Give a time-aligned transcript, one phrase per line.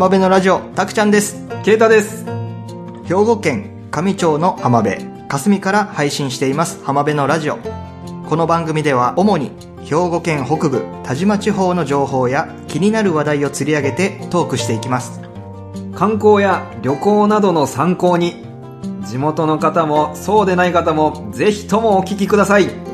[0.00, 2.24] 浜辺のラジオたくちゃんですケイタです。
[3.04, 7.58] 兵庫県上町の浜辺霞から配信しています浜辺のラジオ
[8.26, 9.52] この番組では主に
[9.84, 15.20] 兵庫県北部田島地方の情報や気になる話題を釣り上げてトークしていきます
[15.94, 18.42] 観光や旅行などの参考に、
[19.02, 22.89] 地元の方もそうでない方もぜひともお聞きください。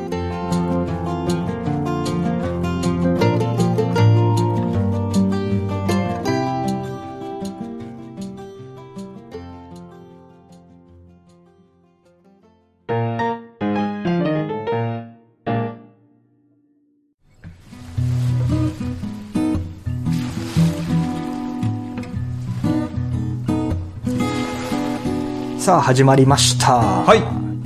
[25.67, 27.19] さあ始まりましたはい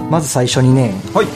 [0.10, 1.28] まず最初にねはい。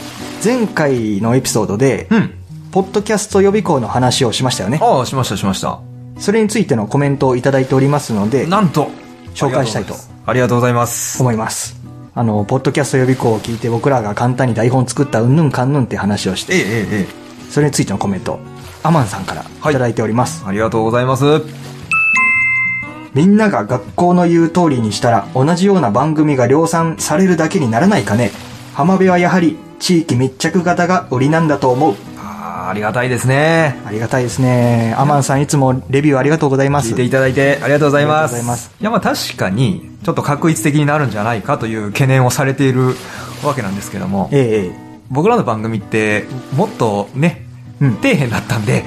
[0.44, 2.34] 前回のエピソードで、うん。
[2.72, 5.80] ポッドキャスト予備校の話をしましたよねああ、しましたしました。
[6.18, 8.90] それについてのコメントをいただいておりますのでなんと、
[9.36, 9.94] 紹介したいと
[10.26, 11.22] ありがとうございます。
[11.22, 11.80] 思います
[12.16, 18.40] あのポッドキャスト予備校を聞いて僕らが簡単に台本作ったうんぬんかんぬんって話をしてえええええそれについてのコメント
[18.82, 20.50] アマンさんからいただいております、え。
[20.50, 21.75] ありがとうございます。
[23.16, 28.32] みんなが学校の言う通りにしたら同じような番組が量産されるだけにならないかね。
[28.74, 31.96] 浜辺はやはり地域密着型が売りなんだと思う。
[32.18, 33.80] ありがたいですね。
[33.86, 34.94] ありがたいですね。
[34.98, 36.90] アマンさんいつもレビューありがとうございます。
[36.90, 38.38] 聞いていただいてありがとうございます。
[38.38, 38.72] います。
[38.82, 42.96] いや、まあ確かに、ちょっと確一的になるんじゃないかという懸念をされている
[43.46, 45.00] わけなんですけども、えええ。
[45.10, 47.46] 僕らの番組って、もっとね、
[47.80, 47.96] うん。
[47.96, 48.84] 底辺だったんで、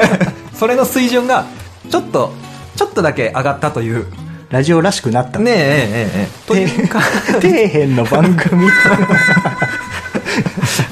[0.52, 1.46] それの水準が、
[1.90, 2.32] ちょっと、
[2.76, 5.58] ちょっとだけ上がったという、えラジオらしくなったねえ、ええ、
[6.14, 8.66] ええ、というか、底辺の番組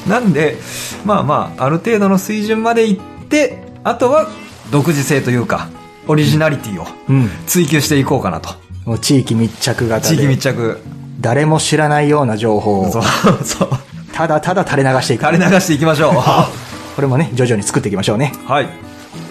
[0.08, 0.56] なんで、
[1.04, 4.30] まあまあ、ある程度の水準までいって、あとは、
[4.70, 5.68] 独自性というか、
[6.08, 8.54] オリジナリティをうん追求していこうかなと。
[8.86, 10.80] もう地域密着型地域で密着。
[11.20, 13.02] 誰も知らないような情報をそう、
[13.44, 13.68] そう。
[14.14, 16.14] ただただ垂れ流していく垂れ流していきましょう。
[16.96, 18.68] これもね徐々に作っていきましょうね、はい。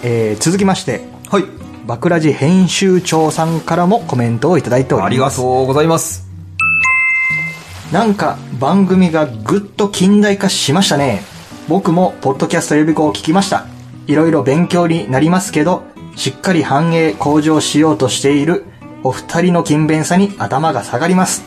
[0.03, 1.58] えー続きましてはい。
[1.85, 6.29] バクラジ編集長さんからもコメントをいただいておりますありがとうございます。
[7.91, 11.23] なんか番組がぐっと近代化しましたね
[11.67, 13.65] 僕もポッドキャスト予備校を聞きました
[14.05, 15.83] いろいろ勉強になりますけど
[16.15, 18.65] しっかり繁栄向上しようとしている
[19.03, 21.43] お二人の勤勉さに頭が下がります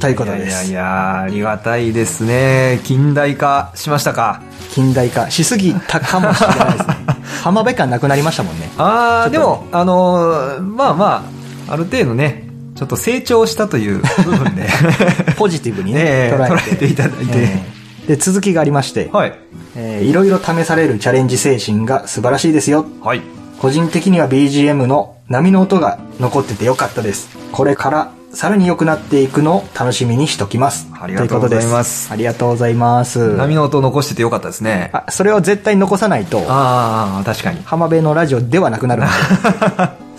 [0.00, 2.80] ということですいやいやいや、ありがたいですね。
[2.84, 4.42] 近代化しましたか。
[4.70, 8.70] 近代化しすぎたかもしれないですね浜辺感なくなりましたもんね。
[8.78, 11.30] ああ、でも、あのーまあま
[11.68, 14.66] あ、ある程度ね、ちょっと成長したという部分で、
[15.36, 16.54] ポジティブにね捉えて。
[16.54, 17.38] 捉えていただいて。
[17.38, 17.74] ええ。
[18.08, 19.34] で続きがありまして、はい。
[19.76, 22.84] えーいろいろ試されるチャレンジ精神が素晴らしいですよ。
[23.02, 23.22] はい。
[23.60, 27.28] 個人的には BGM の波の音が残っててよかったです。
[27.52, 30.88] これからさらに良くなっていくのを楽しみにしときます。
[31.00, 33.36] ありがとうございますありがとうございます。
[33.36, 34.90] 波の音を残しててよかったですね。
[34.92, 37.62] あ、それを絶対残さないと、ああ、確かに。
[37.64, 39.12] 浜辺のラジオではなくなるので、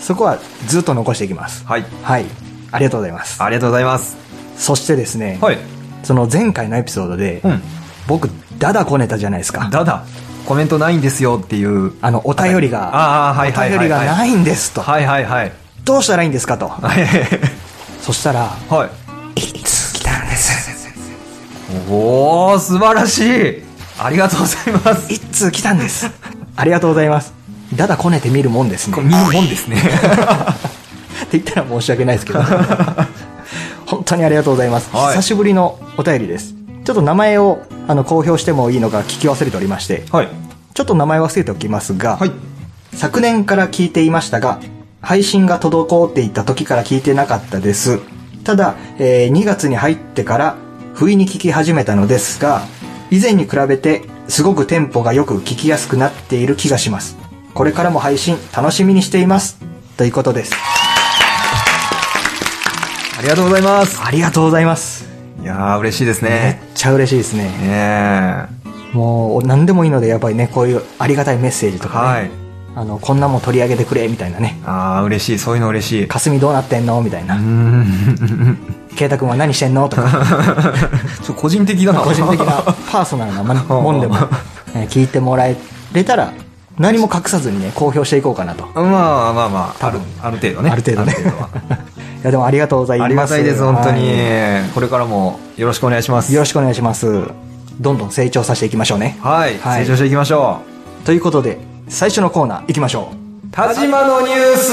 [0.00, 1.64] そこはずっと残していきます。
[1.66, 1.84] はい。
[2.02, 2.24] はい。
[2.72, 3.42] ありがとうございます。
[3.42, 4.16] ありがとうございます。
[4.56, 5.58] そしてですね、はい。
[6.02, 7.62] その前回のエピソードで、うん。
[8.06, 9.68] 僕、ダダこねたじゃないですか。
[9.70, 10.04] だだ、
[10.46, 11.92] コメントないんですよっていう。
[12.00, 13.86] あの、お便りが、ああ、はいはいはい、はい。
[13.88, 14.80] お便りがないんですと。
[14.80, 15.52] はいはいはい。
[15.84, 16.72] どうしたらいいんですかと。
[18.06, 18.12] はい。
[18.12, 18.90] そしたら、は
[19.34, 19.40] い。
[19.40, 20.76] いつ来たんです。
[21.90, 23.62] おー、素晴らしい
[23.98, 25.12] ありがとうございます。
[25.12, 26.10] 一通来たんです。
[26.54, 27.34] ありがとうございます。
[27.74, 28.96] だだこねて見るもんですね。
[29.02, 29.76] 見るもんですね。
[29.76, 29.80] っ
[31.28, 32.42] て言ったら申し訳ないですけど。
[33.86, 34.88] 本当にありがとうございます。
[34.94, 36.54] はい久しぶりのお便りです。
[36.84, 40.28] ちょっと名前をあの公表してもいいのか聞き忘れておりまして、はい。
[40.74, 42.32] ちょっと名前忘れておきますが、はい。
[42.92, 44.60] 昨年から聞いていましたが、
[45.06, 48.00] 配信が滞っていた時から聞いてなかったです。
[48.42, 50.56] ただ、えー2月に入ってから
[50.94, 52.62] 不意に聞き始めたのですが、
[53.12, 57.16] 以前に比べてすごくテンポがよく聞きやすくなっている気がします。
[57.54, 59.58] これからも配信楽しみにしています。
[59.96, 60.52] ということです。
[63.16, 64.02] ありがとうございます。
[64.04, 65.06] ありがとうございます。
[65.40, 66.62] いやー、嬉しいですめっね。
[66.74, 67.44] ちゃ嬉しいですね。
[67.44, 68.46] ね
[68.92, 71.78] もう何でもいいのでやっぱりね、こういうありがたいメッセージえ。
[71.80, 72.45] とかね、はい。
[72.78, 74.60] あの、こんなもん取り上げてくれみたいなね。
[74.66, 75.38] あー、嬉しい。
[75.38, 76.06] そういうの嬉しい。
[76.08, 77.00] 霞どうなってんの？
[77.00, 77.36] みたいうな。
[77.36, 78.58] ん。
[78.96, 79.88] 圭太君は何してんの？
[79.88, 80.02] とか。
[81.24, 82.00] ちょ個人的だな。
[82.00, 82.62] 個人的な
[82.92, 84.16] パーソナルなまもんでも、
[84.74, 85.56] えー聞いてもらえ
[85.94, 86.32] れたら
[86.78, 90.70] 何も隠さずにね公表していこうかなとまあまあまあ、ある、ある程度ね。
[90.70, 91.16] ある程度ね
[92.22, 94.68] いやでもありがとうございますありがたいです、本当には。
[94.74, 96.30] これからもよろしくお願いします。
[96.30, 97.22] いよろしくお願いします
[97.80, 99.56] どんどん成長させていきましょうねはい。
[99.58, 100.58] はい成長していきましょ
[101.02, 101.06] う。
[101.06, 101.58] ということで
[101.88, 103.12] 最初のコーナー行きましょ
[103.46, 103.50] う。
[103.52, 104.72] 田島のニュース。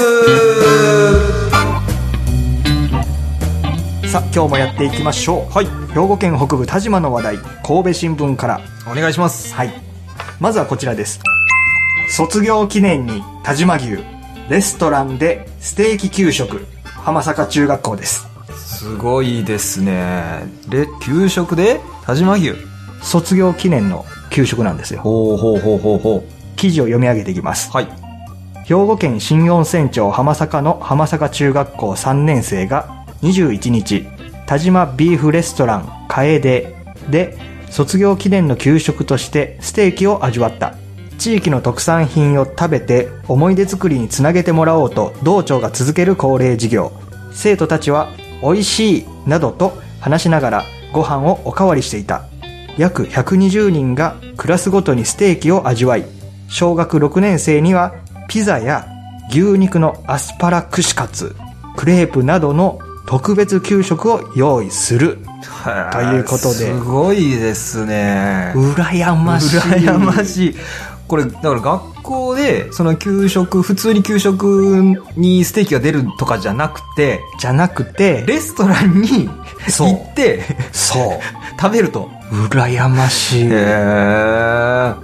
[4.10, 5.52] さあ今日もやっていきましょう。
[5.52, 5.66] はい。
[5.94, 8.60] 兵庫県北部田島の話題神戸新聞から。
[8.90, 9.54] お願いします。
[9.54, 9.72] はい。
[10.40, 11.20] まずはこちらです。
[12.10, 13.98] 卒業記念に田島牛
[14.50, 18.26] レストランでステーキ給食浜坂中学校です。
[18.56, 20.48] すごいですね。
[20.68, 22.56] で、給食で田島牛？
[23.02, 25.00] 卒業記念の給食なんですよ。
[25.00, 26.24] ほうほうほうほうほ
[26.64, 27.76] 記事を読み上げていきますう。
[27.76, 27.88] はい。
[28.64, 34.06] 兵庫県新温泉町浜坂の浜坂中学校3年生が21日
[34.46, 36.40] 田島ビーフレストラン楓
[37.10, 37.36] で
[37.68, 40.74] 卒業記念の給食としてステーキを味わった
[41.18, 46.92] 地域の特産品を食べて思い出作りにつなげてもらおうと道庁が続ける恒例事業
[47.32, 48.08] 生徒たちは
[48.42, 50.64] 美味しいなどと話しながら
[50.94, 52.24] ご飯をおかわりしていた
[52.78, 56.23] 約120人がクラスごとにステーキを味わい
[56.54, 57.94] 小学6年生には
[58.28, 58.86] ピザや
[59.28, 61.34] 牛肉のアスパラ串カツ
[61.76, 62.78] クレープなどの
[63.08, 65.18] 特別給食を用意する
[65.92, 68.52] ということですごいですね。
[68.54, 70.54] 羨ましい羨ましい。
[71.08, 81.18] これ、だから学校で、その給食、普通に給食にステーキが出るとかじゃなくて、じゃなくてレストランに行ってそう。
[81.60, 82.10] 食べると。
[82.30, 83.48] 羨ましい。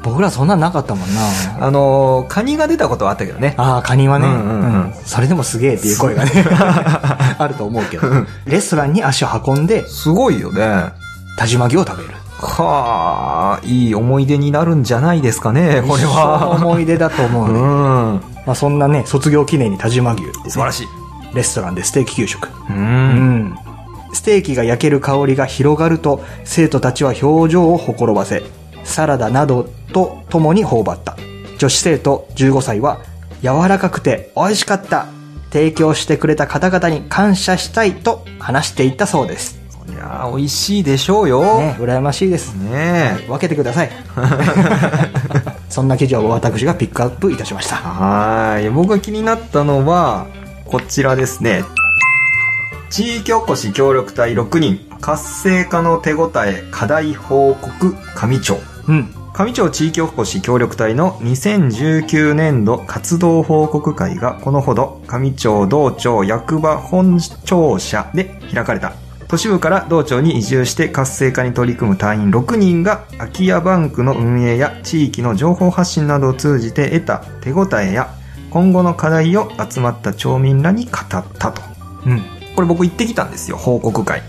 [0.02, 1.20] 僕らそんなんなかったもんな。
[1.61, 3.55] あのー、カニが出たことはあったけどね。
[3.56, 4.94] ああカニはね、うんうんうん。
[5.05, 6.31] それでもすげえっていう声がね
[7.38, 8.08] あると思うけど。
[8.47, 10.93] レストランに足を運んですごいよね。
[11.38, 16.51] 田島牛を食べるはあ、いい思い出になるんじゃないですかね、これは。
[16.51, 17.63] 思い出だと思ううね、ん。
[18.47, 20.87] まあ、そんなね卒業記念に田島牛ね素晴らしい。
[21.35, 22.51] レストランでステーキ給食う。
[22.71, 23.59] うんん
[24.13, 28.43] ステーキが焼ける香りが広がると生徒たちは表情をほころばせ
[28.83, 31.17] サラダなどと共に頬張った
[31.59, 32.99] 女子生徒15歳は
[33.43, 35.07] 柔らかくて美味しかった
[35.53, 39.60] 提供してくれた方々に感謝したいと話していたそうです
[39.91, 41.43] いやー美味しいでしょうよ。
[41.59, 43.27] ね羨ましいですねえ。
[43.29, 43.91] 分けてください
[45.69, 48.71] そんな記事を私がピックアップいたしましたはーい。
[48.71, 50.27] 僕が気になったのは、
[50.67, 51.65] こちらですね。
[52.91, 58.59] 地域おこし協力隊6人、活性化の手応え、課題報告、上町。
[58.89, 68.93] うん上町地域おこし協力隊の2019年度活動報告会がこのほど上町道庁役場本庁舎で開かれた。
[69.31, 78.12] 都市部から道庁に移住して活性化に取り組む隊員6人が空き家バンクの運営や地域の情報発信などを通じて得た手応えや
[78.50, 81.23] 今後の課題を集まった町民らに語った
[81.53, 81.62] と。
[82.06, 82.25] うん
[82.56, 84.21] これ僕行ってきたんですよ、報告会。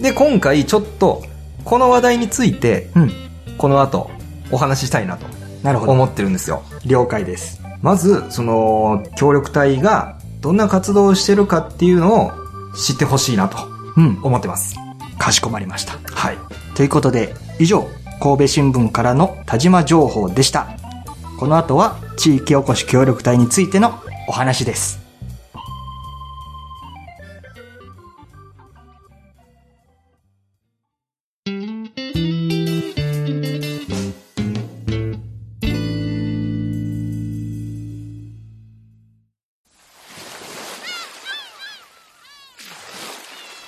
[0.00, 1.22] で、今回ちょっと
[1.62, 3.10] この話題についてうん
[3.58, 4.10] この後
[4.50, 5.26] お話ししたいなと
[5.62, 6.62] なるほど思ってるんですよ。
[6.86, 12.32] 了解ですまず、その、協力隊がどんな活動をしてるかっていうのを
[12.74, 13.75] 知ってほしいなとうん
[14.22, 14.76] 思ってます。
[15.18, 16.38] かしこまりましたはい。
[16.74, 17.88] ということで以上
[18.20, 20.68] 神戸新聞からの田島情報でした
[21.38, 25.05] この後は地域おこし協力隊についてのお話です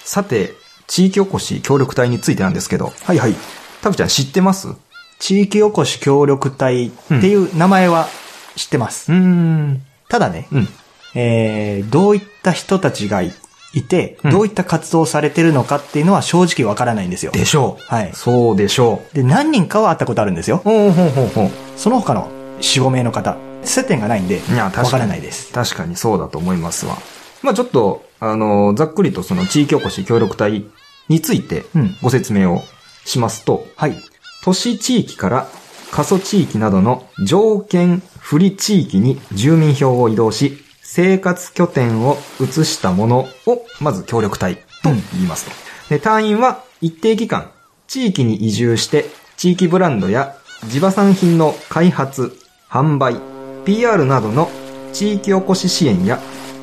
[0.08, 0.54] さて、
[0.86, 3.34] 地域おこし協力隊についてなんですけど、はいはい
[3.82, 4.68] タクちゃん知ってます？
[4.70, 4.76] う
[5.18, 8.08] 地域おこし協力隊っていう名前は
[8.56, 9.82] 知ってます、ーん。
[10.08, 10.68] ただね、うん。
[11.14, 13.34] えー、どういった人たちがい
[13.74, 17.32] いて、うんどういった活動をされてるのかっていうのは正直わからないんですよ。
[17.32, 17.84] でしょう。
[17.84, 20.62] はいそうでしょで、何人かは会ったことあるんですよ。
[20.64, 20.68] う。
[20.70, 21.50] ほうほうほうほう。
[21.76, 24.40] その他の4、5名の方、接点がないんで。
[24.56, 25.52] わからないです。
[25.52, 26.96] 確かにそうだと思いますわ。
[27.42, 30.64] まあちょっと、あの、ざっくりとその地域おこし協力隊
[31.08, 32.62] についてうんご説明を
[33.04, 33.94] しますと、はい。
[34.42, 35.48] 都市地域から
[35.90, 45.50] 過疎地域などの条件不利地域に住民票を移動し、生活拠点を移したものを、まず協力隊と言いますと。
[45.88, 47.50] で、隊員は一定期間、
[47.86, 52.36] 地域に移住して、地域ブランドや地場産品の開発、
[52.68, 53.16] 販売、
[53.64, 54.50] PR などの
[54.92, 56.18] 地域おこし支援や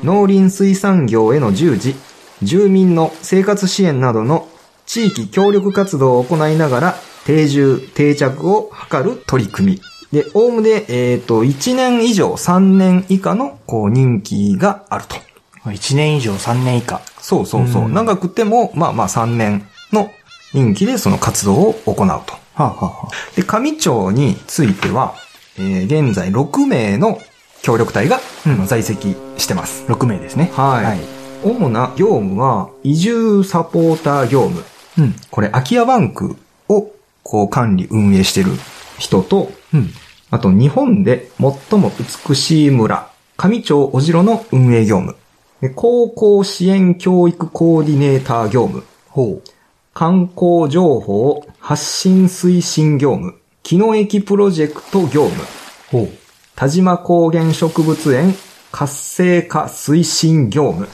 [0.06, 1.96] 農林水産業への従事、
[2.44, 4.48] 住民の生活支援などの
[4.86, 6.96] 地域協力活動を行いながら
[7.26, 9.82] 定住、定着を図る取り組み。
[10.12, 15.16] で、おおむね、えっ、と、1年以上3年以下の、こう、任期があると。
[15.64, 17.02] 1年以上3年以下。
[17.20, 17.86] そうそうそう。
[17.86, 20.12] うん長くても、まあまあ3年の
[20.54, 22.06] 任期でその活動を行うと。
[22.06, 22.20] は
[22.58, 25.16] あ、はあはで、上町については、
[25.58, 27.20] えー現在6名の
[27.66, 28.20] 協力隊が、
[28.68, 29.86] 在籍してます。
[29.90, 30.52] あ、6名ですね。
[30.54, 31.00] はいはい。
[31.44, 34.64] 主な業務は、移住サポーター業務。
[35.00, 35.16] うん。
[35.32, 36.36] これ、空き家バンク
[36.70, 36.92] を、
[37.24, 38.52] こう、管理、運営してる
[39.00, 39.90] 人と、うん。
[40.30, 41.92] あと、日本で最も
[42.28, 45.16] 美しい村、上町小城の運営業務。
[45.62, 48.84] で高校支援教育コーディネーター業務。
[49.10, 49.50] ほう。
[49.96, 53.40] 観光情報発信推進業務。
[53.64, 55.44] 木の駅プロジェクト業務。
[55.90, 56.25] ほう。
[56.56, 58.34] 田島高原植物園
[58.72, 60.88] 活性化推進業務。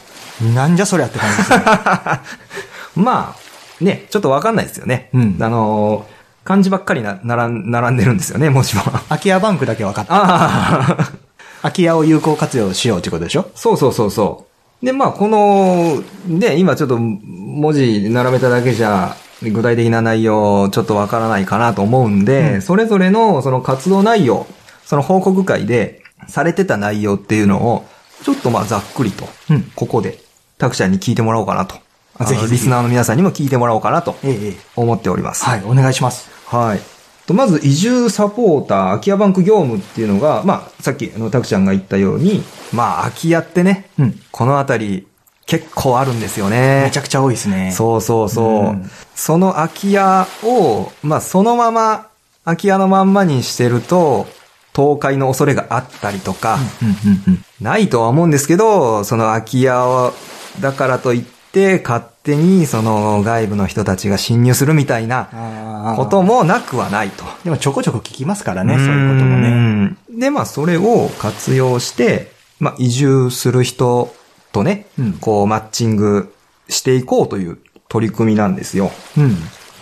[0.56, 1.64] なんじゃそりゃって感じですね。
[2.96, 5.10] まあ、ね、ちょっとわかんないですよね。
[5.14, 9.04] うんあのー漢字ばっかりな、並ん並んでるんですよね、文字は。
[9.10, 10.14] 空き家バンクだけ分かった。
[10.16, 11.12] ああ、
[11.62, 13.46] 空き家を有効活用しようってことでしょ？
[13.54, 14.48] そうそうそうそ
[14.82, 14.86] う。
[14.86, 24.48] で、まあ、この、で、今ちょっと文字並べただけじゃ、具体的な内容、ちょっとわからないかなと思うんで、うんそれぞれのその活動内容、
[24.92, 27.86] その報告会でされてた内容っていうのを、
[28.24, 30.18] ちょっとまあざっくりと、うんここで、
[30.58, 31.76] タクちゃんに聞いてもらおうかなと。
[32.26, 34.18] ぜひリスナーの皆さんにも聞いてもらおうかなと。
[34.76, 35.46] 思っております。
[35.46, 36.30] はい、お願いします。
[36.46, 36.82] はい。
[37.26, 42.44] とまず、移住サポーター、空き家バンク業務っていうのが、まあ、さっき、あの、タクちゃんが言ったように、
[42.74, 45.08] まあ、空き家ってね、うんこのあたり、
[45.46, 46.84] 結構あるんですよね。
[46.84, 47.72] めちゃくちゃ多いですね。
[47.72, 48.46] そうそうそう。
[48.46, 52.10] うんその空き家を、まあ、そのまま、
[52.44, 54.28] 空き家のまんまにしてると、
[54.74, 56.58] 倒壊の恐れがあったりとか。
[57.60, 60.14] ないとは思うんですけど、その空き家を、
[60.60, 67.26] だからといって、勝手にその外部の人たちが侵入するみたいなこともなくはないと。
[67.44, 69.52] でもちょこちょこ聞きますからね、そういうこともね。
[69.90, 69.98] ね。
[70.10, 74.14] で、まあ、それを活用して、まあ、移住する人
[74.52, 76.34] とね、うんこう、マッチング
[76.70, 77.58] していこうという
[77.90, 78.92] 取り組みなんですよ。
[79.18, 79.36] うん。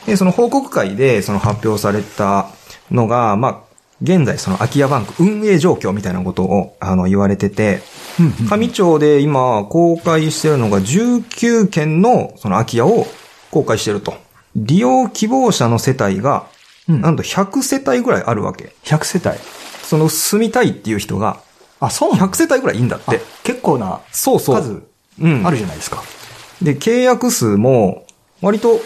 [0.06, 2.48] で、その報告会で、その発表された
[2.90, 3.69] のが、まあ、
[4.02, 7.82] 現在その空き家バンク運営状況みたいなことを、あの、言われてて、
[8.20, 13.06] うん上町で今公開してるのが19件のその空き家を
[13.52, 14.14] 公開してると。
[14.56, 16.48] 利用希望者の世帯が、
[16.88, 18.74] うんなんと100世帯ぐらいあるわけ。
[18.84, 19.38] 100世帯。
[19.84, 21.42] その住みたいっていう人が、
[21.80, 23.22] あ、そうなの？100世帯ぐらいいいんだっあて。
[23.44, 24.62] 結構なそうそう。
[24.62, 24.82] 数
[25.22, 25.46] うん。
[25.46, 26.04] あるじゃないですか。
[26.62, 28.06] で、契約数も
[28.42, 28.80] 割と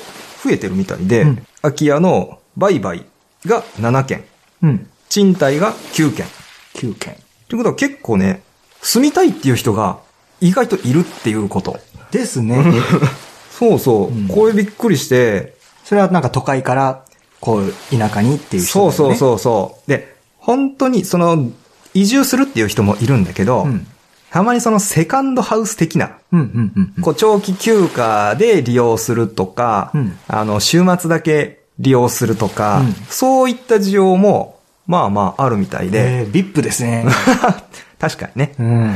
[0.43, 3.05] 増えてるみたいで、うん空き家の売買
[3.45, 4.25] が7件、
[4.61, 4.89] うん。
[5.13, 6.25] 賃貸が9件。
[6.73, 7.15] 9件。
[7.47, 8.41] ということは結構ね、
[8.81, 9.99] 住みたいっていう人が
[10.41, 11.79] 意外といるっていうこと。
[12.09, 12.65] ですね。
[13.51, 14.07] そうそう。
[14.07, 15.53] うんこれびっくりして、
[15.83, 17.03] それはなんか都会から、
[17.39, 18.91] こう、田舎にっていう人ね。
[18.91, 19.89] そうそうそうそう。
[19.89, 21.51] で、本当にその、
[21.93, 23.85] 移住するっていう人もいるんだけど、うん
[24.31, 27.03] たまにそのセカンドハウス的な、うんうんうんうん。
[27.03, 34.52] こう長期休暇で利用するとか、うんあの、週末だけ利用するとか、うんそういった需要も、
[34.87, 37.05] まあまああるみたいで、えー、VIP ですね。
[37.99, 38.95] 確かにね、うん。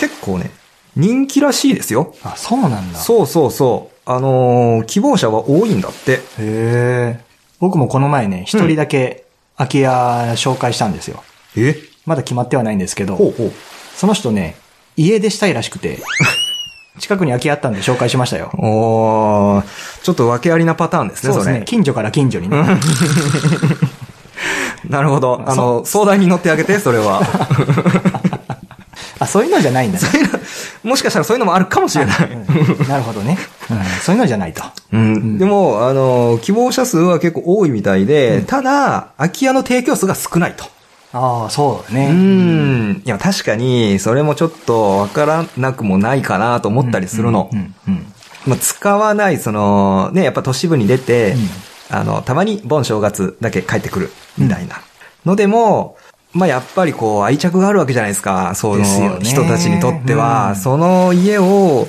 [0.00, 0.50] 結構ね、
[0.96, 2.14] 人気らしいですよ。
[2.24, 2.98] あ、そうなんだ。
[2.98, 4.10] そうそうそう。
[4.10, 6.12] あのー希望者は多いんだって。
[6.14, 7.20] へえ。
[7.60, 9.24] 僕もこの前ね、一人だけ
[9.56, 11.22] 空き家紹介したんですよ。
[11.56, 11.76] え？
[12.04, 13.52] まだ決まってはないんですけど、ほうほう。
[13.96, 14.56] その人ね、
[14.96, 16.00] 家出したいらしくて、
[16.98, 18.50] 近くに空き家あったんで紹介しましたよ。
[18.58, 19.64] おー、
[20.02, 21.32] ちょっと訳ありなパターンですね。
[21.32, 21.64] そうですね。
[21.64, 22.56] 近所から近所にね。
[24.88, 25.42] なるほど。
[25.46, 27.22] あの、相談に乗ってあげて、それは。
[29.18, 30.08] あ、そういうのじゃないんだね。
[30.82, 32.16] もしかしたらそういうのもあるかもしれない。
[32.30, 33.38] うんなるほどね、
[33.70, 33.78] うん。
[34.02, 34.62] そういうのじゃないと。
[34.92, 35.38] うん。
[35.38, 40.64] でも、あの、希望者数は結構多いみたいで、ただ、空き家の提供数が少ないと。
[41.12, 42.08] ああ、そうだね。
[42.10, 43.02] うん。
[43.04, 47.56] いや、確かに、それもちょっとわからなくもないかなと思ったりするのう。
[47.56, 48.06] んうん
[48.44, 51.50] まあ、使わない、その、ね、やっぱ都市部に出て、うん
[51.92, 54.80] あの、たまに盆正月だけ帰ってくる、みたいな。
[55.26, 55.96] のでも、
[56.32, 58.54] まあ、やっぱりこう、愛着があるわけじゃないですか。
[58.54, 61.86] その人たちにとっては、うんその家を、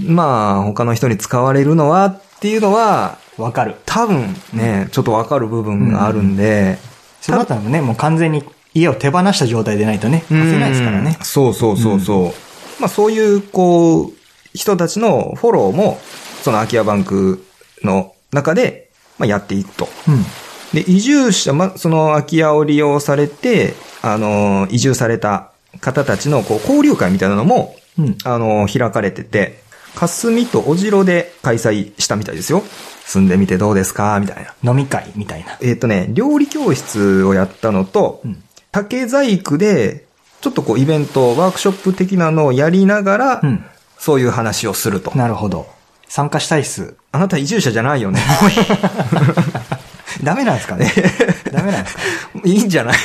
[0.00, 3.76] まあ、他の人に使われるのはっていうのは、わかる。
[3.84, 6.78] 多分ね、ちょっとわかる部分があるんで、
[7.20, 8.42] そのあたりもね、もう完全に
[8.74, 11.24] 家を手放した状態でないとね、貸せないですからねうん。
[11.24, 12.80] そうそうそうそう。
[12.80, 14.12] まあそういう、こう、
[14.54, 16.00] 人たちのフォローも、
[16.42, 17.44] その空き家バンク
[17.82, 18.87] の中で、
[19.18, 19.88] まあやっていくと。
[20.08, 20.24] うん。
[20.72, 28.18] で、移住者、まあその空き家を利用されて、あの、移住された方たちの、こう、交流会みたいなのも、うん。
[28.24, 29.62] あの、開かれてて、
[29.96, 32.62] 霞と小城で開催したみたいですよ。
[33.04, 34.20] 住んでみてどうですか？
[34.20, 34.70] みたいな。
[34.70, 35.58] 飲み会みたいな。
[35.60, 40.04] えっ、とね、料理教室をやったのと、うん竹細工で、
[40.42, 43.64] ちょっとこうイベント、ワークショップ的なのをやりながら、うん
[43.96, 45.10] そういう話をすると。
[45.16, 45.66] なるほど。
[46.08, 46.94] 参加したいっす。
[47.12, 48.20] あなた移住者じゃないよね。
[50.22, 50.90] ダメなんですかね
[51.52, 52.00] ダメなんですか
[52.44, 52.96] いいんじゃない？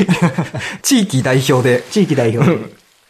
[0.81, 1.83] 地域代表で。
[1.91, 2.57] 地域代表。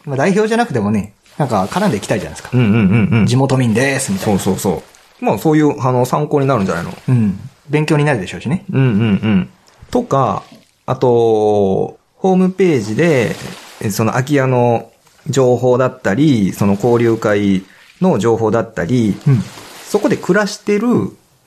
[0.04, 2.50] まあ代表じゃなくてもね、なんか絡んでいきたいじゃないですか。
[2.52, 3.26] うんうんうんうん。
[3.26, 4.38] 地元民です、みたいな。
[4.40, 4.82] そうそうそ
[5.20, 5.24] う。
[5.24, 6.92] まあそういう、あの、参考になるんじゃないの？
[7.08, 7.38] うん。
[7.70, 8.64] 勉強になるでしょうしね。
[8.72, 8.92] うんうんう
[9.28, 9.48] ん。
[9.90, 10.42] とか、
[10.86, 13.34] あと、ホームページで、
[13.80, 14.90] えその空き家の
[15.28, 17.62] 情報だったり、その交流会
[18.02, 19.42] の情報だったり、うん。
[19.94, 20.88] そこで暮らしてる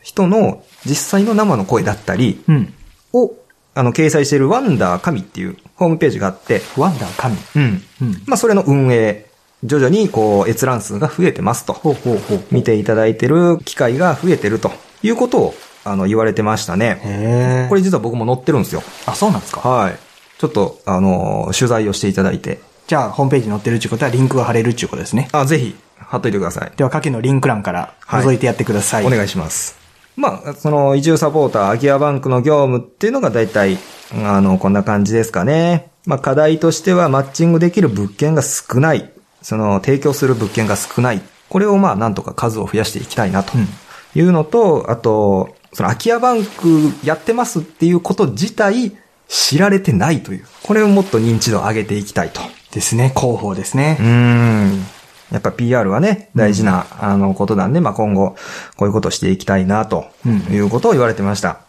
[0.01, 2.73] 人の実際の生の声だったりうん。
[3.11, 3.33] を、
[3.75, 7.35] あの、掲載してるワンダー神っていうホームページがあって、ワンダー神。
[7.57, 7.83] うん。
[8.03, 8.23] うん。
[8.25, 9.25] まあそれの運営、
[9.65, 11.73] 徐々にこう閲覧数が増えてますと。
[11.73, 12.43] ほうほうほう。
[12.49, 14.71] 見ていただいてる機会が増えてると
[15.03, 17.65] いうことを、あの、言われてましたね。
[17.67, 18.81] これ実は僕も載ってるんですよ。
[19.07, 19.59] あ、そうなんですか？
[19.67, 19.99] はい。
[20.37, 22.59] ちょっと、あの、取材をしていただいて。
[22.87, 25.27] じゃあ、ホームページに載ってるっていうことはリンクが貼れるっていうことですね。
[25.33, 25.75] あ、ぜひ、
[26.07, 26.71] 貼っといてください。
[26.75, 29.05] では、下記のリンク欄から覗いてやってください。
[29.05, 29.77] お願いします。
[30.15, 33.77] まあ、その、移住サポーター、空き家バンクの業務っていうのが大体、
[34.23, 35.91] あの、こんな感じですかね。
[36.05, 39.11] まあ、課題としては、マッチングできる物件が少ない。
[39.41, 41.21] その、提供する物件が少ない。
[41.49, 43.67] これをまあ、なんとか数を増やしていきたいな、とうん
[44.15, 48.97] いうのと、あと、その、空き家バンクやってますっていうこと自体、
[49.27, 50.45] 知られてないという。
[50.63, 52.41] これをもっと認知度を上げていきたいと。
[52.71, 53.13] ですね。
[53.15, 54.03] 広報ですねう。
[54.03, 54.85] ん。
[55.31, 58.35] やっぱ PR はね、大事な、あの、ことなんで、まあ、今後、
[58.77, 61.59] こういうことをしていきたいな、とうんいうことを言われてました。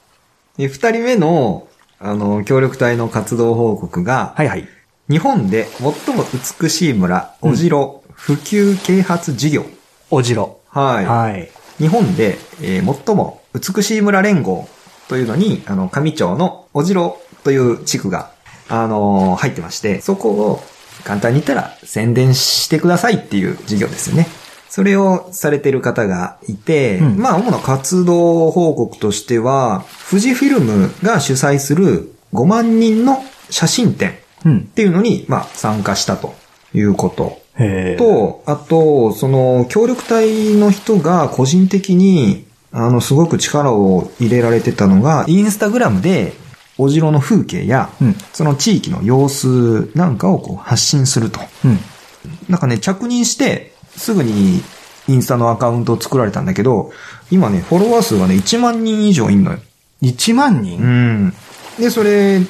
[0.57, 1.67] で、二人目の、
[1.99, 4.69] あの、協力隊の活動報告が、はいはい。
[5.11, 6.25] 日本で最も
[6.61, 9.65] 美しい村、おじろ、普及啓発事業。
[10.11, 10.59] おじろ。
[10.69, 11.07] はい。
[11.07, 11.51] はい。
[11.79, 14.69] 日本で、えー最も美しい村連合
[15.09, 18.31] というのに、あの、上町のおじろという地区が、
[18.69, 20.63] あのー入ってまして、そこを
[21.05, 24.27] 簡単に言ったら宣伝してくださいっていう事業ですよね。
[24.69, 34.13] それをされてる方がいて、うんまあ、主な活動報告としては、富士フィルムが主催する5万人の写真展っ
[34.45, 34.61] うん。
[34.67, 36.35] ていうのに、まあ、参加したと
[36.75, 37.41] いうこと。
[37.99, 46.35] と、あと、その、協力隊の人が個人的に、あの、すごく力を入れられてたのが、インスタグラムで、
[46.79, 48.15] お城の風景や、うん。
[48.33, 51.41] その地域の様子なんかをこう発信すると。
[51.65, 51.79] うん。
[52.49, 54.63] なんかね、着任して、すぐに
[55.09, 56.93] インスタのアカウントを作られたんだけど、
[57.31, 59.59] 今ね、フォロワー数がね、1万人以上いんのよ。
[60.03, 60.81] 1万人？
[60.81, 61.35] うん。
[61.79, 62.41] で、それ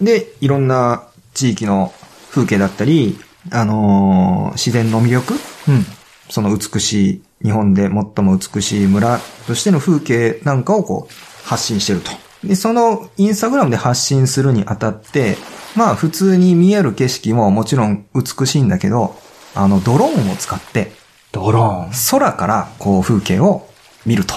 [0.00, 1.92] で、いろんな地域の
[2.30, 3.18] 風景だったり、
[3.50, 5.34] あのー自然の魅力
[5.68, 5.84] うん。
[6.30, 7.92] その美しい、日本で最
[8.24, 12.10] も美しい村としての風景なんかをこう発信してると。
[12.46, 15.36] で、そのインスタグラムで発信するにあたって、
[15.76, 19.16] まあ普通に見える景色ももちろん美しいんだけど、
[19.54, 20.92] あのドローンを使って
[21.32, 21.90] ドローン。
[22.10, 23.68] 空からこう風景を
[24.06, 24.34] 見ると。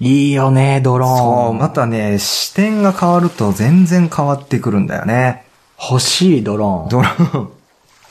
[0.00, 1.18] いいよね、ドローン。
[1.18, 5.44] そう、またね、視点が変わると全然変わってくるんだよね。
[5.80, 6.88] 欲しいドローン。
[6.88, 7.50] ドローン。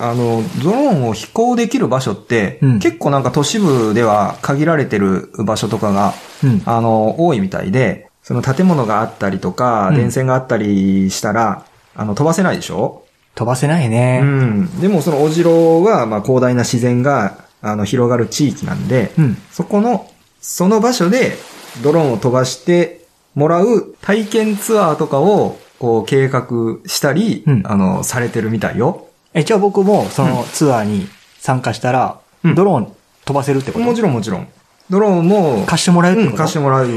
[0.02, 6.62] あの、ドローンを飛行できる場所って、うん結構なんか都市部では限られてる場所とかが、うん。
[6.66, 11.66] あの、多いみたいで、その建物があったりとか、うん電線があったりしたら、
[11.96, 13.04] あの、飛ばせないでしょ？
[13.34, 14.22] 飛ばせないうね。
[14.22, 14.80] ん。
[14.80, 19.38] でもそのお城は、まあ広大な自然が、あの、広がる地域なんで、うん。
[19.50, 20.12] そこの、
[20.42, 21.38] その場所で
[21.82, 26.46] ドローンを飛ばしてもらう体験ツアーとかを、こう計画
[26.86, 29.08] したり、うんあの、されてるみたいよ。
[29.34, 31.08] え、じゃあ僕もそのツアーに
[31.40, 32.94] 参加したら、うんドローン
[33.26, 33.86] 飛ばせるってこと？
[33.86, 34.48] もちろんもちろん。
[34.92, 36.88] ドローンも、貸してもらえるってうん、こと貸してもらう。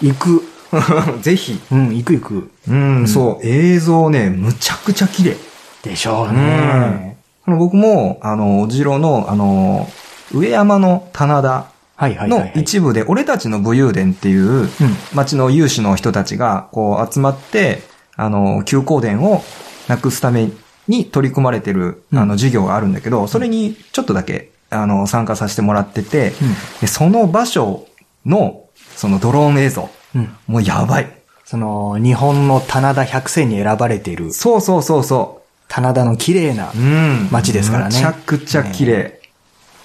[0.00, 0.42] 行く。
[1.22, 1.60] ぜひ。
[1.72, 2.50] うん、行く行く。
[2.68, 5.36] うん、そう、映像ね、むちゃくちゃ綺麗。
[5.82, 7.16] でしょうね。
[7.46, 9.88] あの僕も、あの、お城の、あの、
[10.32, 12.52] 上山の棚田はいはいはい、のはい。
[12.56, 14.68] 一部で、俺たちの武勇伝っていう、うん。
[15.12, 17.82] 町の有志の人たちが、こう、集まって、
[18.16, 19.42] あの、休耕田を
[19.86, 20.50] なくすため
[20.88, 26.32] に取り組まれてる、うんあの、授業があるんだけど、それにちょっとだけ、あの、参加させてもらってて、
[26.86, 27.86] その場所
[28.24, 28.62] の、
[28.96, 30.36] そのドローン映像、うん。
[30.46, 31.10] もうやばい。
[31.44, 36.72] その、日本の棚田100選に選ばれている、そうそうそうそ棚田の綺麗な。
[37.30, 39.20] 街ですからねめちゃくちゃ綺麗。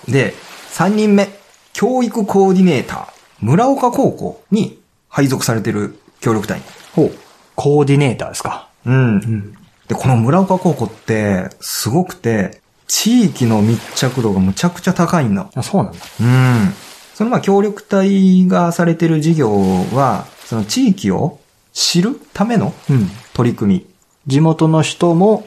[0.08, 0.34] で、
[0.74, 1.30] 3人目、
[1.74, 3.08] 教育コーディネーター、
[3.40, 4.80] 村岡高校に
[5.10, 6.64] 配属されてる協力隊員。
[6.94, 7.12] ほう。
[7.56, 8.68] コーディネーターですか。
[8.86, 8.96] うん。
[8.96, 9.54] うん。
[9.88, 15.50] で、この村岡高校って、すごくて、地域の密着度がむちゃくちゃ高いんだ。
[15.56, 16.00] あ、そうなんだ。
[16.22, 16.74] うん。
[17.16, 19.50] そのまあ協力隊がされてる事業
[19.96, 21.40] は、その地域を
[21.72, 23.10] 知るためのうん。
[23.34, 23.86] 取り組み。
[24.28, 25.44] 地元の人も。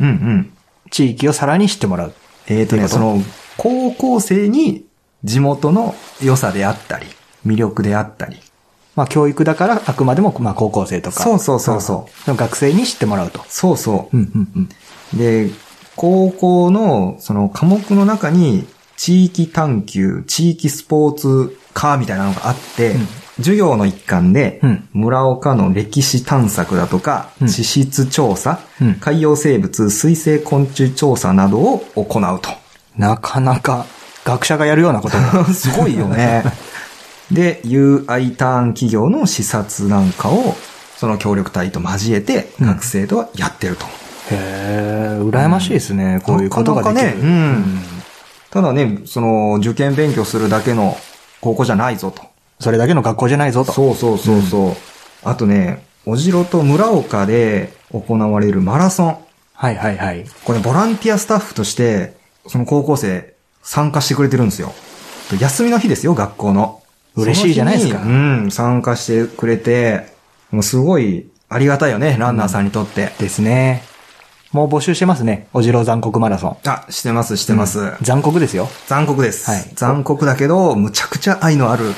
[0.91, 2.15] 地域をさらに知ってもらう。
[2.47, 3.19] えっ、とね、その、
[3.59, 4.87] 高校生に
[5.25, 7.07] 地元の良さであったり、
[7.47, 8.39] 魅力であったり。
[8.97, 11.23] まあ教育だからあくまでもまあ高校生とか。
[11.23, 13.45] そうそうそうそう学生に知ってもらうと。
[13.47, 14.17] そうそう。
[14.17, 14.69] うんうん
[15.13, 15.19] うん。
[15.19, 15.51] で、
[15.97, 18.67] 高校のその科目の中に、
[18.99, 23.07] 地域探求、地域スポーツ科みたいなのがあって、うん
[23.39, 32.51] 授業の一環で、うん村岡の歴史探索だとか、うん地質調査、うん海洋生物、水生昆虫調査などを行うと。
[32.97, 33.87] なかなか
[34.25, 35.45] 学者がやるようなことが。
[35.55, 36.43] すごいよね。
[37.31, 40.57] で、UI ターン企業の視察なんかを、
[40.97, 43.85] その協力隊と交えて、うん学生とはやってると。
[43.85, 43.91] へ
[44.33, 47.07] え、羨ましいですね、こういうことができる。
[47.07, 47.98] なかなかねうん
[48.51, 50.97] ただね、その、受験勉強するだけの
[51.41, 52.23] 高校じゃないぞと。
[52.61, 53.73] それだけの学校じゃないぞと。
[53.73, 54.73] そうそうそうそう。
[55.25, 59.19] あとね、おじろと村岡で行われるマラソン。
[59.53, 60.25] はいはいはい。
[60.45, 64.73] これボランティアスタッフとして、その高校生参加してくれてるんですよ。
[65.39, 66.83] 休みの日ですよ、学校の。
[67.17, 70.07] 嬉しいじゃないですかうん、参加してくれて、
[70.51, 73.13] もうすごいありがたいよね、ランナーさんにとって。
[73.19, 73.83] ですね。
[74.53, 75.49] もう募集してますね。
[75.53, 76.57] おじろう残酷マラソン。
[76.67, 77.93] あ、してます、してます。
[78.01, 78.69] 残酷ですよ。
[78.87, 79.51] 残酷です。
[79.51, 81.93] はい残酷だけど、むちゃくちゃ愛のある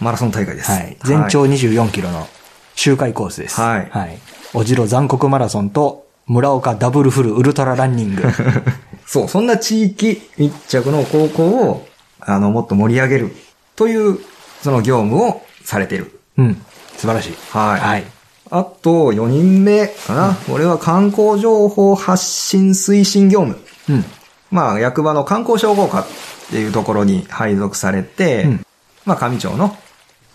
[0.00, 0.70] マラソン大会です。
[0.70, 0.96] はい。
[1.04, 2.28] 全長24キロの
[2.76, 3.60] 周回コースです。
[3.60, 4.18] はいはい。
[4.54, 8.22] おじろ残酷マラソンと、村岡ダブルフルウルトラランニング。
[9.06, 11.86] そう、そんな地域密着の高校を、
[12.20, 13.36] あの、もっと盛り上げる
[13.76, 14.18] という、
[14.62, 16.20] その業務をされている。
[16.38, 16.62] うん。
[16.96, 17.36] 素晴らしい。
[17.50, 17.80] はい。
[17.80, 18.04] はい。
[18.50, 20.34] あと、4人目かな。
[20.46, 23.58] これは観光情報発信推進業務。
[23.88, 24.04] うん。
[24.50, 26.06] まあ、役場の観光商工課っ
[26.50, 28.66] ていうところに配属されて、うん
[29.04, 29.76] まあ、上町の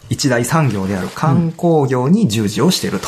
[0.09, 3.07] 一大産業である観光業に従事をしていると。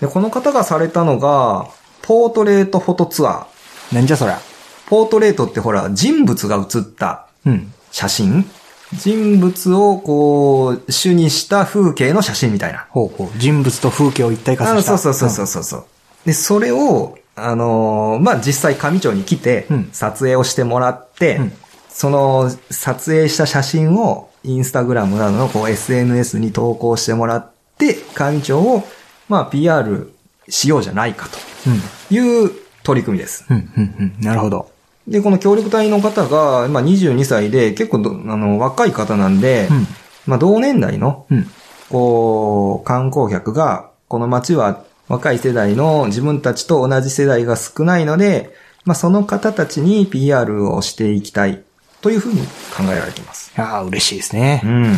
[0.00, 1.68] で、この方がされたのが、
[2.02, 3.94] ポートレートフォトツアー。
[3.94, 4.40] なんじゃそりゃ。
[4.86, 7.72] ポートレートってほら、人物が写ったうん。
[7.90, 8.44] 写真
[8.94, 12.86] 人物をこう、主にした風景の写真みたいな。
[12.90, 13.38] ほうほう。
[13.38, 14.98] 人物と風景を一体化さあせた。
[14.98, 15.84] そうそうそうそうそう。
[16.24, 21.52] で、それを、あのーまあ、実際上町に来てうん、撮影をしてもらって、うん
[21.98, 28.84] その撮影した写真をインスタグラムなどのこう SNS に投稿してもらって、上町を、
[29.28, 30.12] まあ、PR
[30.48, 31.26] しようじゃないか
[31.66, 31.72] うん。
[31.72, 31.80] うん。
[31.80, 32.50] という
[32.84, 33.44] 取り組みです。
[33.50, 34.24] うん、うん、うん。
[34.24, 34.70] なるほど。
[35.08, 39.86] で、この協力隊の方が、まあ、22歳で結構どあの若い方なんで、うん。
[40.26, 41.46] まあ、同年代のうん。
[41.88, 51.62] こう、観光客が、この街は若い世代の自分たちと同じ世代が少ないので、まあ、その方たちに PR をしていきたい
[52.00, 52.40] というふうに
[52.76, 53.52] 考えられています。
[53.56, 54.60] ああ、嬉しいですね。
[54.64, 54.92] うんうん。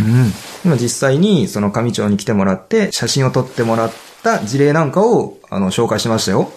[0.64, 3.92] 今実際にその上町に来てもらって写真を撮ってもらっ
[4.22, 6.52] た事例なんかをあの紹介しましたよ。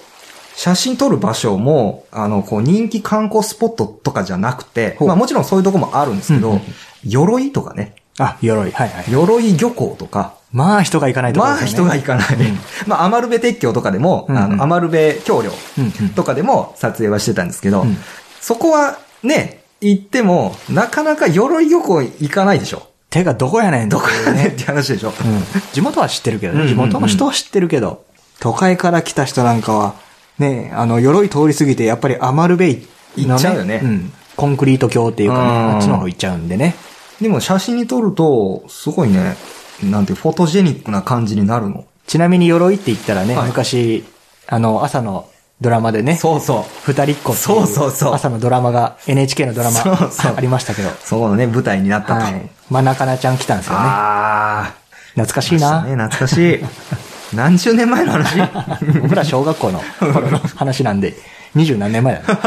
[0.56, 6.62] 写真撮る場所も、あの、こう人気観光スポットとかじゃなくて、まあもちろんそういうとこもあるんですけどうんうん、
[7.06, 8.72] 鎧とかね、あ、鎧。
[8.72, 9.12] はいはい。
[9.12, 11.66] 鎧漁港とか、まあ人が行かないところまあ。
[11.66, 12.28] 人が行かない。
[12.86, 17.98] まあ、アマルベ鉄橋とかでも、うんうんあの、アマルベ橋梁うんうんとかでも撮影はしてたんですけど、うん
[18.40, 22.84] そこはね、行っても、なかなか鎧漁港行かないでしょ。
[23.10, 24.52] 手がどこやねんどこやねんっね。
[24.52, 25.10] て話でしょ。
[25.10, 25.44] うん。
[25.72, 26.60] 地元は知ってるけどね。
[26.60, 28.04] うんうんうん地元の人は知ってるけど、
[28.42, 29.94] 都会から来た人なんかは、
[30.40, 34.14] ね、あの、鎧通り過ぎて、やっぱりアマルベイの行っちゃうよねうん。
[34.36, 36.76] コンクリート橋っていうかね、うんあっちの方行っちゃうんでね。
[37.22, 39.36] でも写真に撮ると、すごいね、
[39.84, 41.86] なんてフォトジェニックな感じになるの。
[42.08, 44.04] ちなみに鎧って言ったらね、はい昔、
[44.48, 45.30] あの、朝の
[45.62, 46.92] ドラマでね、そうそう。
[46.92, 52.26] 二人っ子っていそうそうそう朝のドラマが、NHK のドラマそうそうありましたけど、そこのね、舞台になったと。
[52.26, 52.50] はい。
[52.70, 53.80] まあ、中なちゃん来たんですよね。
[53.82, 54.74] あ
[55.14, 55.60] 懐かしいー。
[55.60, 55.84] な。
[55.84, 56.60] ね、懐かしい。
[57.36, 58.38] 何十年前の話？
[59.02, 61.16] 僕ら小学校の頃 の話なんで、
[61.56, 62.26] 二十何年前だね。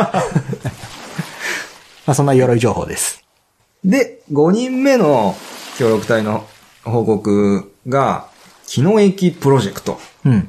[2.06, 3.22] まあそんな鎧情報です。
[3.84, 5.36] で、5人目の
[5.78, 6.46] 協力隊の
[6.84, 8.26] 報告が、
[8.66, 10.00] 木の駅プロジェクト。
[10.24, 10.48] うん。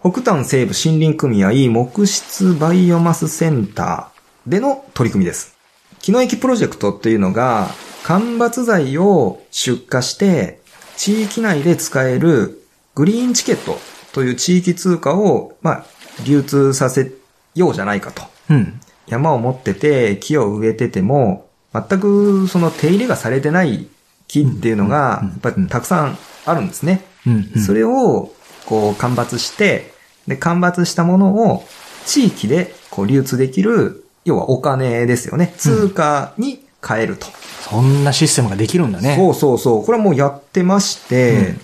[0.00, 5.54] 北丹西部森林組合木質バイオマスセンターでの取り組みです。
[6.00, 7.68] 木の駅プロジェクトっていうのが、
[8.02, 10.60] 間伐材を出荷して、
[10.96, 12.61] 地域内で使える
[12.94, 13.78] グリーンチケット
[14.12, 15.84] という地域通貨を、まあ、
[16.26, 17.12] 流通させ
[17.54, 18.22] ようじゃないかと。
[18.50, 18.80] うん。
[19.06, 23.86] 山を持ってて、木を植えてても、全くその手入れがされてない
[24.28, 27.04] 木っていうのが、うんやっぱりたくさんあるんですね。
[27.26, 27.44] うん。
[27.60, 28.32] それを、
[28.66, 29.92] こう、間伐して、
[30.26, 31.64] で、間伐したものを、
[32.06, 35.54] 地域で、こう、流通できる、要はお金ですよね。
[35.56, 37.26] 通貨に変えると。
[37.60, 39.16] そんなシステムができるんだね。
[39.16, 39.84] そうそうそう。
[39.84, 41.54] これはもうやってまして、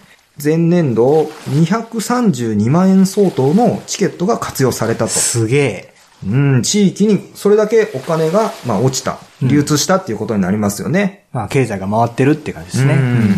[0.43, 5.11] 前年度232万円相当のチケットが活用されたと。
[5.11, 5.95] すげえ。
[6.27, 11.27] うん、地域にそれだけお金が、まあ、落ちた、うん流通したっていうことになりますよね。
[11.33, 12.95] まあ経済が回ってるって感じですね。
[12.95, 13.35] うん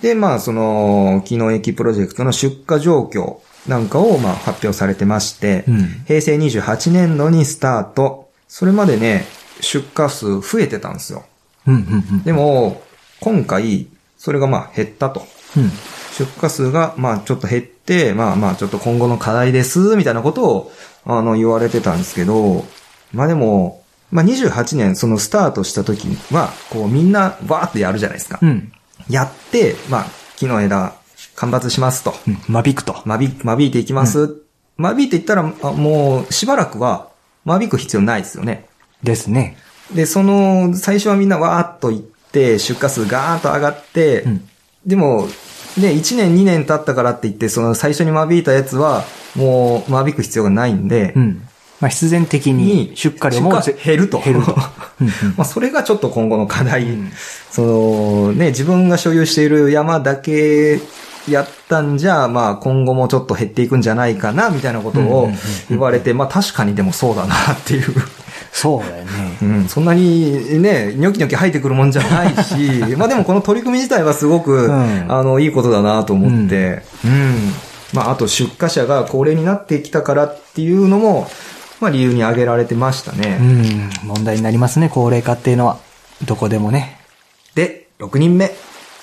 [0.00, 8.28] で、まあ、その、機能駅プロジェクトの出荷状況なんかを、まあ、発表されてまして、うん平成28年度にスタート。
[8.48, 9.24] それまでね、
[9.60, 11.24] 出荷数増えてたんですよ。
[11.66, 11.78] うん、う
[12.16, 12.82] ん、でも、
[13.20, 15.26] 今回、それがまあ減ったと。
[15.56, 15.70] うん。
[16.20, 16.26] うん。
[16.26, 20.72] 出荷数がまあちょっと減って、まあまあちょっと今後の課題です、みたいなことを、
[21.04, 22.64] あの、言われてたんですけど、
[23.12, 28.38] まあでも、まあ28年そのスタートした時は、こうみんなわーってやるじゃないですか。
[28.42, 28.72] うん。
[29.08, 30.94] やって、まあ木の枝、
[31.34, 32.14] 間伐しますと。
[32.26, 32.38] うん。
[32.48, 33.02] 間引くと。
[33.04, 34.42] 間引、間引いていきます。
[34.76, 37.08] 間引いていったら、あもうしばらくは
[37.44, 38.66] 間引く必要ないですよね。
[39.02, 39.56] ですね。
[39.94, 44.48] で、その、最初はみんなわーっと行って、出荷数ガーンと上がって、うん。
[44.86, 45.28] でも、
[45.78, 51.48] ね、1年2年経ったからって言って、その最初に間引いたやつは、もう間引く必要がないんで、うん。
[51.80, 53.50] まあ、必然的に出荷量も
[53.84, 54.20] 減ると。
[54.20, 54.56] 減ると。
[55.36, 56.84] まあ、それがちょっと今後の課題。
[56.84, 57.12] ん
[57.50, 60.80] その、ね、自分が所有している山だけ
[61.28, 65.30] やったんじゃ、まあ、今後もちょっと減っていくんじゃないかな、みたいなことを
[65.68, 67.94] 言われて、まあ、確かにでもそうだな、っていう。
[68.58, 69.10] そうだよね。
[69.42, 72.54] うん、そんなにね、ニョキニョキ生えてくるもんじゃないし、
[72.96, 77.52] まあでもこの取り組み自体はすごく、んあの、いいことだなと思って、うん。
[77.92, 81.30] まああと出荷者が高齢になってきたからっていうのも、
[81.80, 83.36] まあ理由に挙げられてましたうね。
[83.36, 83.90] ん。
[84.04, 85.76] 問題になりますね、高齢化っていうのは。
[86.24, 86.98] どこでもね。
[87.54, 88.54] で、6人目。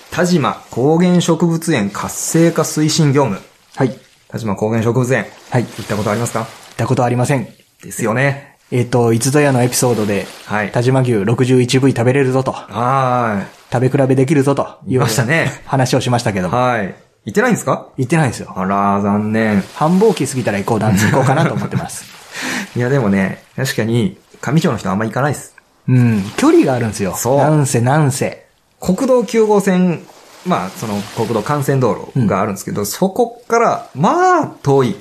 [0.09, 3.39] 田島高原植物園活性化推進業務。
[3.75, 3.95] はい。
[4.29, 5.27] 田島高原植物園。
[5.51, 5.63] はい。
[5.63, 6.39] 行ったことありますか？
[6.39, 7.47] 行ったことありません。
[7.83, 8.52] ですよね。
[8.75, 10.71] えっ、と、いつぞやのエピソードで、はい。
[10.71, 16.41] 田島牛61部位食べれるぞと、は食べ比べできるぞといういましたね話をしましたけい。
[16.41, 16.95] ども、はい。
[17.25, 17.89] 行ってないんですか？
[17.97, 18.51] 行ってないんですよ。
[18.55, 19.61] あら、残念。
[19.75, 22.05] 繁忙期過ぎたら行こうなんつ行こうかなと思ってます。
[22.75, 25.55] いや、でもね、確かに、上町の人あんま行かないです。
[25.87, 26.23] うん。
[26.37, 27.13] 距離があるんですよ。
[27.15, 28.47] そうなんせなんせ。
[28.81, 30.01] 国道9号線、
[30.47, 34.95] まあ、その国道幹線道路があるんですけど、そこから、まあ、遠い。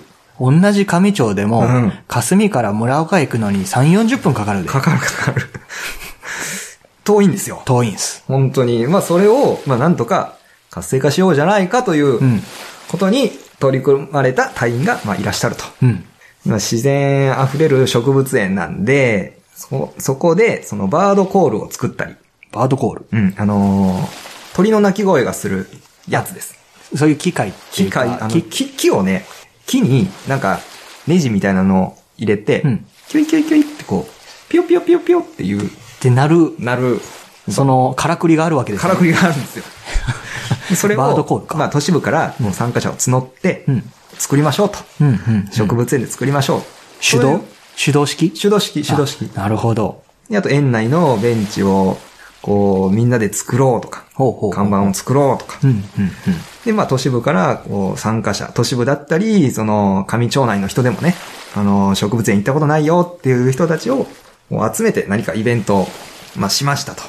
[0.51, 4.69] 同じ上町でも、うん霞から村岡行くのに3、40分かかるで。
[4.69, 5.43] かかるかかる。
[7.05, 7.63] 遠いんですよ。
[7.65, 8.23] 遠いんです。
[8.29, 8.87] 本当に。
[8.87, 10.35] まあ、それを、まあ、なんとか
[10.71, 12.43] 活性化しようじゃないかといううん。
[12.89, 15.65] ことに取り組まれた隊員が、まあ、いらっしゃると。
[15.83, 16.05] うん。
[16.45, 22.15] まあ、自然溢れる植物園なんで、そ、そこで、そのバードコールを作ったり、
[22.53, 23.07] バードコール？
[23.13, 25.67] うん、あのー鳥の鳴き声がする
[26.09, 26.55] やつです。
[26.95, 29.25] そういう機械機械、あの、木をね、
[29.67, 30.61] 木になんか、
[31.07, 35.71] ネジみたいなのを入れて、うんキュイキュイキュイってこう、ピヨピヨピヨピヨっていう、っ
[36.01, 36.99] てなる、なる、
[37.51, 39.65] その、からくりがあるわけですねからくりがあるんですよ。
[40.71, 43.93] で それを、バードコールかまあ、都市部からもう参加者を募って、うん。
[44.17, 44.79] 作りましょうと。
[45.01, 45.49] うん、うん。
[45.53, 46.63] 植物園で作りましょう。
[47.03, 47.45] 手動
[47.77, 48.31] 手動式？
[48.31, 49.31] 手動式、手動式。
[49.37, 50.03] あなるほど。
[50.31, 51.99] であと、園内のベンチを、
[52.43, 55.61] こう、みんなで作ろうとか、ほうほう看板を作ろうとか。
[55.63, 55.83] うん、うん、うん。
[56.65, 61.15] で、まあ、都市部から、こう、参加者、都市部だったり、その、上町内の人でもね、
[61.55, 64.07] あの、植物園行ったことないよっていう人たちを、
[64.75, 65.87] 集めて何かイベントを、
[66.37, 67.03] まあ、しましたと。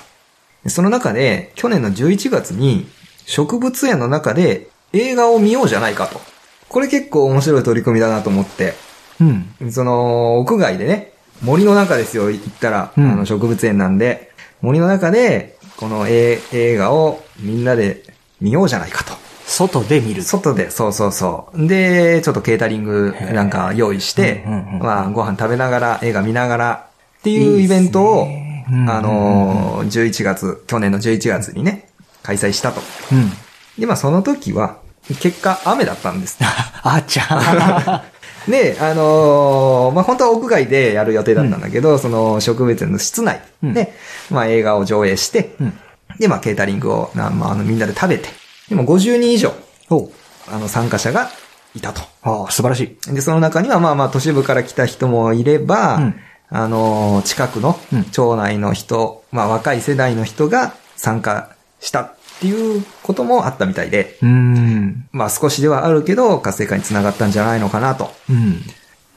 [0.63, 2.87] でその中で、去年の11月に、
[3.25, 6.21] 植物園の中で映画を見ようじゃないかと。
[6.69, 8.73] これ結構面白い取り組みだなと思って、
[9.19, 9.71] うん。
[9.71, 14.32] その、屋外でね、森の中ですよ、行ったら、うんあの、植物園なんで、
[14.63, 18.01] 森の中で、この映映画をみんなで
[18.39, 19.11] 見ようじゃないかと。
[19.45, 20.23] 外で見る。
[20.23, 21.67] 外で、そうそうそう。
[21.67, 24.45] で、ちょっとケータリングなんか用意して、
[24.79, 26.87] まあ、ご飯食べながら、映画見ながら、
[27.19, 31.89] っていうイベントを、いいっすねうんあのー、11月、去年の11月にね、
[32.23, 32.79] 開催したと。
[33.11, 33.31] うん。
[33.77, 34.77] で、まあ、その時は、
[35.19, 36.37] 結果、雨だったんです。
[36.41, 38.05] あちゃ
[38.47, 43.93] で、あのーまあ、本当は屋外でやる予定だったんだけど、その植物園の室内で、
[44.29, 45.79] まあ、映画を上映して、うん。
[46.19, 48.29] で、まあ、ケータリングを、なまあ、あの、みんなで食べて、
[48.69, 49.53] でも50人以上、
[49.89, 50.09] お
[50.49, 51.29] あの、参加者が
[51.75, 52.01] いたと。
[52.21, 53.13] ああ、素晴らしい。
[53.13, 56.15] で、その中には、まあまあ、都市部から来た人もいれば、うん
[56.55, 65.07] あのー近くのうん町内の人、まあ、若い世代の人が参加したっていうこともあったみたいで、うーん。
[65.11, 68.11] まあ、少しではあるけど、活性化につながったんじゃないのかなと。
[68.29, 68.61] うん。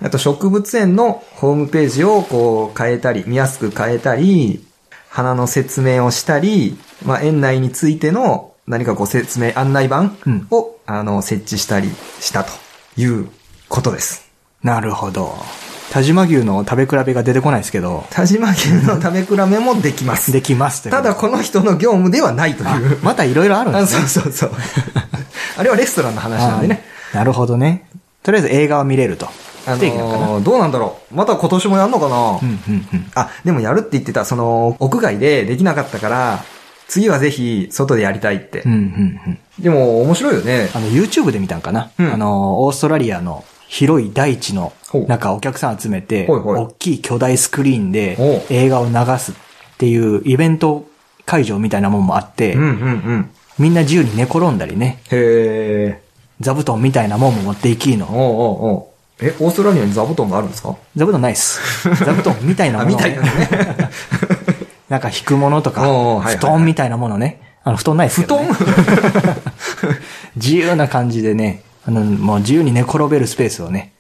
[0.03, 4.65] あと、植物園のホームページをこう変えたり、見やすく変えたり、
[5.09, 12.53] 花の説明をしたり、まあ、園内についての何かご説明、案内板うんを、あの、設置したりしたと
[12.97, 13.29] いう
[13.69, 14.29] ことです。
[14.63, 15.35] なるほど。
[15.91, 20.33] 田島牛の食べ比べが出てこないですけど、田島牛の食べ比べもできます。
[20.33, 22.99] できますただ、この人の業務ではないという。
[23.03, 24.07] またいろいろあるんあですね。
[24.07, 24.51] そうそうそう。
[25.59, 26.85] あれはレストランの話なんでね。
[27.15, 27.89] なるほどね。
[28.23, 29.29] とりあえず映画を見れると。
[29.67, 29.77] あ。
[29.77, 31.15] のーどうなんだろう。
[31.15, 33.11] また今年もやんのかな、うん、うん、うん。
[33.15, 36.45] あ、でもやるって言ってた、その、屋外でできなかったから、
[36.89, 38.63] 次はぜひ外でやりたいって。
[38.63, 39.39] うん、うん、うん。
[39.59, 40.71] でも面白いよね。
[40.75, 48.17] あの、YouTube で見たんかな、うんあの、オーストラリアの広い大地のほう中、お客さん集めて、大きい巨大スクリーンで
[48.51, 49.35] 映画を流すっ
[49.79, 50.85] ていうイベント
[51.25, 52.57] 会場みたいなもんもあって。
[53.59, 56.03] みんな自由に寝転んだりね、へえ。
[56.41, 58.07] 座布団みたいなもんも持っていきの。
[58.07, 58.85] おうおうおう
[59.19, 60.77] え、オーストラリアに座布団があるんですか？
[60.95, 61.89] 座布団ないっす。
[62.05, 63.49] 座布団みたいなもあ、の、みたいなのね。
[64.91, 65.81] なんか引くものとか、
[66.23, 67.41] 布団みたいなものね。
[67.65, 68.49] あの、布団ないっす布けど、ね。
[68.49, 68.57] 団？
[70.37, 73.93] 自由な感じでね、あの、もう自由に寝転べるスペースをね。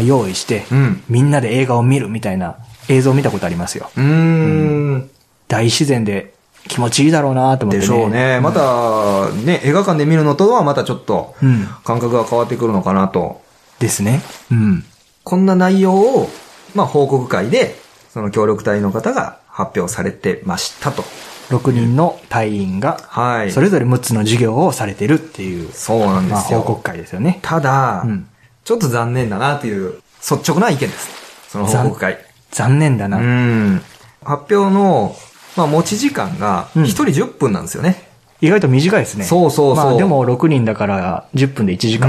[0.00, 2.56] 用意して、うんみんなで映画を見るみたいな
[2.88, 3.90] 映像を見たことありますよ。
[3.96, 5.10] うーん。
[5.48, 6.34] 大自然で
[6.68, 7.86] 気持ちいいだろうなと思ってでね。
[7.86, 8.40] しょうね。
[8.40, 13.40] また、ね、映画館で見るのとはまたちょっとうん、感覚が変わってくるのかなと。
[13.78, 14.22] ですね。
[14.50, 14.84] うん。
[15.24, 16.28] こんな内容を、
[16.74, 17.76] まあ、報告会で、
[18.12, 21.02] その協力隊の方が発表されてましたと。
[21.48, 23.50] 6人の隊員が、はい。
[23.52, 26.60] それぞれ6つの授業をされてるっていう、そうなんでまあ、すよ。
[26.60, 27.38] 報告会ですよね。
[27.42, 28.26] ただ、うん
[28.64, 31.10] ちょっと残念だなという率直な意見です。
[31.48, 32.18] その報告会。
[32.50, 33.18] 残念だな。
[33.18, 33.82] うん。
[34.22, 35.16] 発表の、
[35.56, 38.08] まあ、持ち時間が、うん1人10分なんですよね。
[38.40, 39.24] 意外と短いですね。
[39.24, 42.08] そうそうそうまあでも6人だから10分で1時間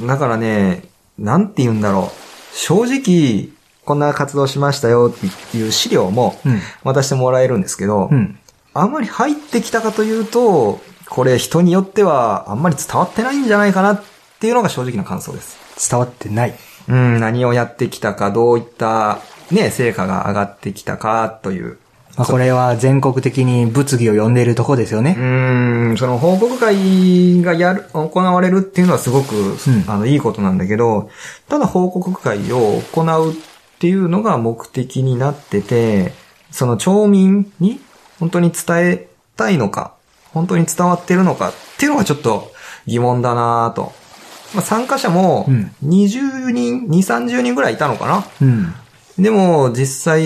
[0.00, 0.06] うん。
[0.06, 0.84] だからね、
[1.18, 2.56] なんて言うんだろう。
[2.56, 3.48] 正直、
[3.84, 8.38] こんな活動しましたよっていう資料もうん渡してもらえるんですけど、うん。
[8.74, 14.02] あんまり入ってきたかというと、これ人によってはあんまり伝わってないんじゃないかなっ
[14.38, 15.90] ていうのが正直な感想です。
[15.90, 16.54] 伝わってない。
[16.88, 19.18] うん、何をやってきたか、どういった
[19.50, 21.78] ね、成果が上がってきたかという。
[22.16, 25.16] まあこれは全国的に物議を呼んでいるとこですようね。
[25.18, 31.10] ーん、その報告会がやる、行われるっていうのはすごく、んあの、いいことなんだけど、
[31.48, 33.34] ただ報告会を行うっ
[33.78, 36.12] ていうのが目的になってて、
[36.50, 37.80] その町民に
[38.18, 39.92] 本当に伝えたいのか、
[40.32, 42.50] 本当に伝わってるのかっていうのがちょっと
[42.86, 43.92] 疑問だなぁと。
[44.56, 45.70] まあ、参加者もうん。
[45.84, 48.26] 20人、2、30人ぐらいいたのかな。
[48.40, 48.74] うん。
[49.18, 50.22] でも、実際、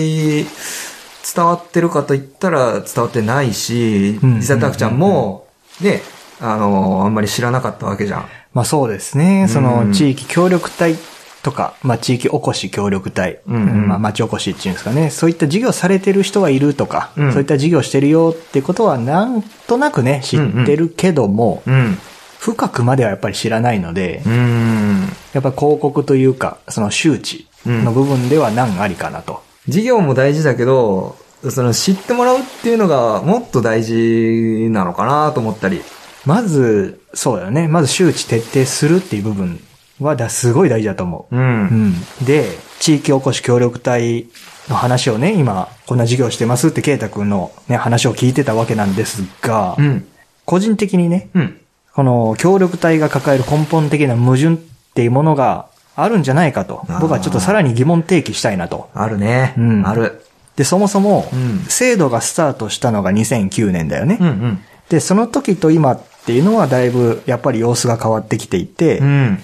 [1.35, 4.35] 伝わってるかと言ったら伝わってないし、うん。
[4.37, 5.47] 実際タクちゃんも、
[5.81, 6.01] ね、
[6.39, 8.25] あの、あんまり知らなかったわけじゃん。
[8.53, 9.47] まあそうですね。
[9.49, 10.95] そのうん地域協力隊
[11.43, 13.87] とか、まあ地域おこし協力隊、うんうん。
[13.87, 15.09] まあ町おこしっていうんですかね。
[15.09, 17.31] そういった事業されてる人はいるとか、うん。
[17.31, 21.97] そういった事業してるよってことはなんとなくね、知ってるけども、うん。
[22.41, 25.01] 深くまではやっぱり知らないので、うーん。
[25.31, 29.43] やっぱり広告というか、その周知の部分では難ありかなと。
[29.67, 31.17] 事業も大事だけど、
[31.51, 35.83] その知ってもらうっていうのがもっと大事なのかなと思ったり。
[36.25, 37.67] まず、そうだよね。
[37.67, 39.59] まず周知徹底するっていう部分
[39.99, 41.35] はだすごい大事だと思う。
[41.35, 41.39] う。
[41.39, 41.93] うんん。
[42.23, 44.25] で、地域おこし協力隊
[44.67, 50.07] の話をね、今、こんな事業してますってケイタ君のね、話を聞いてたわけなんですが、うん。
[50.45, 51.60] 個人的にね、うん。
[51.93, 54.57] この協力隊が抱える根本的な矛盾っ
[54.93, 58.89] ていうものがあるんじゃないかと僕はちょっとさらに疑問提起したいなと。
[58.93, 59.53] あるね。
[59.57, 60.23] うんある。
[60.55, 64.17] で、そもそもうん、制度がスタートしたのが2009年だよね。
[64.19, 64.59] うんうん。
[64.89, 69.43] で、その時と今っていうのはだいぶやっぱり様子が変わってきていて、うん。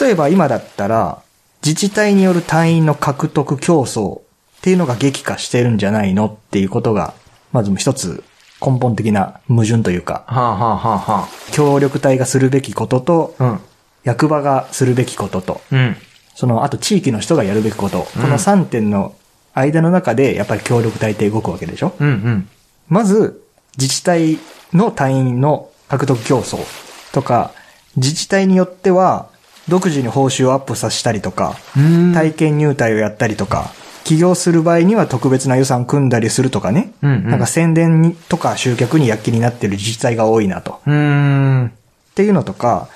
[0.00, 1.22] 例えば今だったら、
[1.64, 4.22] 自治体による隊員の獲得競争っ
[4.62, 7.14] ていうのが激化してるんじゃないのっていうことが、
[7.52, 8.22] まず一つ
[8.64, 13.58] 根本的な矛盾というか、はあはあはあは協力隊がするべきことと、あ。
[14.04, 15.78] 役場がするべきことと、うん。
[15.78, 15.96] うん。
[16.34, 19.14] その、あと地域の人がやるべきこと、うんこの3点の
[19.54, 21.92] 間の中で、やっぱり協力隊って動くわけでしょ？
[21.98, 22.48] うんうん。
[22.88, 23.42] まず、
[23.78, 24.38] 自治体
[24.72, 26.58] の隊員の獲得競争
[27.12, 27.52] とか、
[27.96, 29.28] 自治体によっては、
[29.68, 33.70] 独自に報酬をアップさせたりとか、うん体験入隊をやったりとか、
[34.04, 36.92] 起業する場合には特別な予算組んだりするとかね。
[37.02, 40.80] うんうんなんか宣伝にとか集客に躍起になってる自治体が多いなと。
[40.86, 41.66] うーん。
[41.66, 42.88] っていうのとか、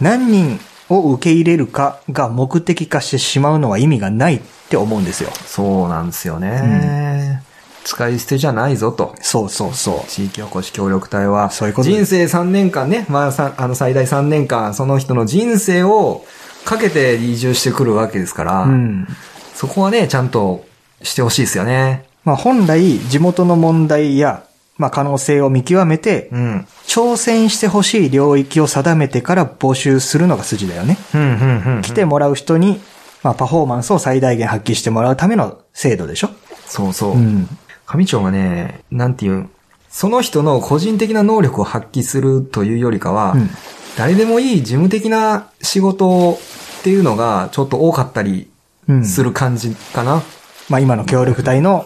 [0.00, 5.30] 何人を受け入れるかが目的化してしまうのは意味がないって思うんですよ。
[5.46, 7.42] そうなんですよね。
[7.84, 9.14] 使い捨てじゃないぞと。
[9.20, 10.10] そうそうそう。
[10.10, 16.24] 地域おこし協力隊は、そういうこと人生3年間ね、まあさ、あの最大3年間、その人の人生を
[16.64, 19.06] かけて移住してくるわけですから、うん。
[19.54, 20.64] そこはね、ちゃんと
[21.02, 22.04] してほしいですよね。
[22.24, 24.44] まあ本来、地元の問題や、
[24.76, 26.66] まあ可能性を見極めて、うん。
[26.86, 30.98] 挑戦してほしい領域を定めてから募集するのが筋だよね。
[31.14, 31.82] うん、うん、うん。
[31.82, 32.80] 来てもらう人に、
[33.22, 36.30] まあパフォーマンスを最大限発揮してもらうための制度でしょ
[36.66, 37.16] そうそう。
[37.16, 37.48] ん。
[37.86, 39.50] 上長はね、なんていうん、
[39.88, 43.50] その人の個人的な能力を発揮するというよりかは、うん
[43.96, 46.38] 誰でもいい事務的な仕事
[46.80, 48.53] っていうのがちょっと多かったりうん。
[49.04, 50.22] する感じかな。
[50.68, 51.84] まあ今の協力隊の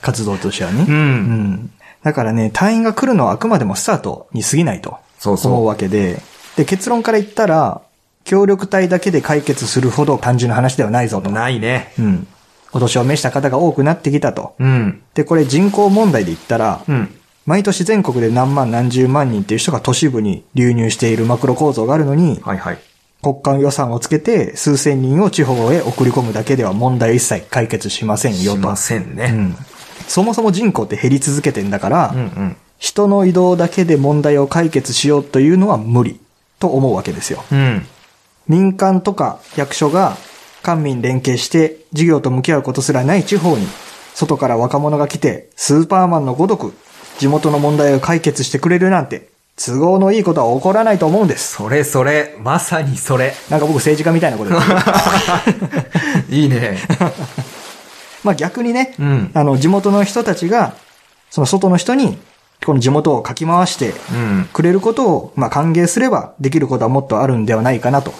[0.00, 0.84] 活動としてはね。
[0.88, 1.70] うんうん。
[2.02, 6.20] だからね、隊員が来るのはあくまでもスタートに過ぎないとそうそう思うわけで、
[6.56, 7.80] で、結論から言ったら、
[8.24, 11.30] 協力隊だけで解決するほど単純な話ではないぞと。
[11.30, 11.92] ないね。
[11.98, 12.26] うん。
[12.72, 14.54] お年を召した方が多くなってきたと。
[14.58, 15.02] うん。
[15.14, 17.14] で、これ人口問題で言ったら、うん。
[17.46, 22.78] 毎年全国で何万何十万人っていう人が都市部に流入しているマクロ構造があるのに、はいはい。
[23.24, 28.58] 国家予算をつけて数千人を地方へ送り込むだけでは問題一切解決しませんよと。
[28.58, 29.30] しませんね。
[29.32, 29.56] うん。
[30.06, 32.56] そもそも人口って減り続けてんだから、うんうん。
[32.78, 36.20] 人の移動だけで問題を解決しようというのは無理
[36.58, 37.42] と思うわけですよ。
[37.50, 37.86] うん。
[38.46, 40.18] 民間とか役所が
[40.62, 43.66] 官民連携して事業と向き合うことすらない地方に、
[44.14, 46.74] 外から若者が来てスーパーマンのごとく
[47.18, 51.54] 地元の問題を解決してくれるなんて都合のいいことは起こらないと思うんです。
[51.54, 53.34] それそれ、まさにそれ。
[53.50, 54.62] なんか僕政治家みたいなことです。
[56.34, 56.78] いいね。
[58.24, 59.30] まあ逆にね、うん。
[59.32, 60.74] あの地元の人たちが、
[61.30, 62.18] その外の人に
[62.64, 64.48] この地元をかき回してうん。
[64.52, 68.12] くれることを、まあ歓迎すればできることはもっとあるんではないかなと。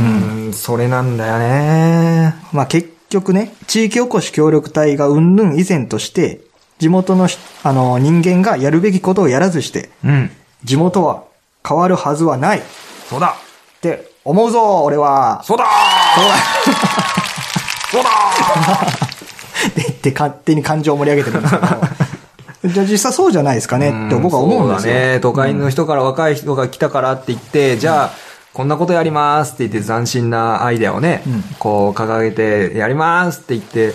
[0.00, 0.52] うん。
[0.52, 2.36] それなんだよね。
[2.52, 6.42] まあ結局ね、地域おこし協力隊がうんぬん以前として、
[6.78, 10.30] 地元のしあの人間がやるべきことをやらずして、うん。
[10.64, 11.24] 地元は
[11.66, 12.58] 変わるはずはない。
[12.58, 12.62] っ
[13.08, 13.36] そうだ。
[13.80, 15.42] て思うぞ、俺は。
[15.44, 15.64] そうだ。
[17.90, 18.10] そうだ。
[19.68, 21.66] って言って勝手に感情を盛り上げてるんですけど。
[22.72, 24.06] じゃあ実際そうじゃないですかね。
[24.06, 24.92] って僕は思うんですよ。
[24.92, 25.20] そうだね。
[25.20, 28.10] 都会の人から若い人が来たからって言って、じゃあ、
[28.52, 31.44] こんなことやりますって言って斬新なアイデアをね、うん。
[31.58, 33.94] こう掲げてやりますって言って、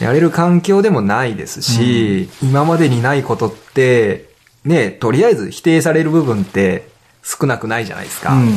[0.00, 4.33] やれる環境でもないですし、今までにないことって、
[4.64, 6.88] ね、とりあえず否定される部分って
[7.22, 8.32] 少なくないじゃないですか。
[8.32, 8.52] うん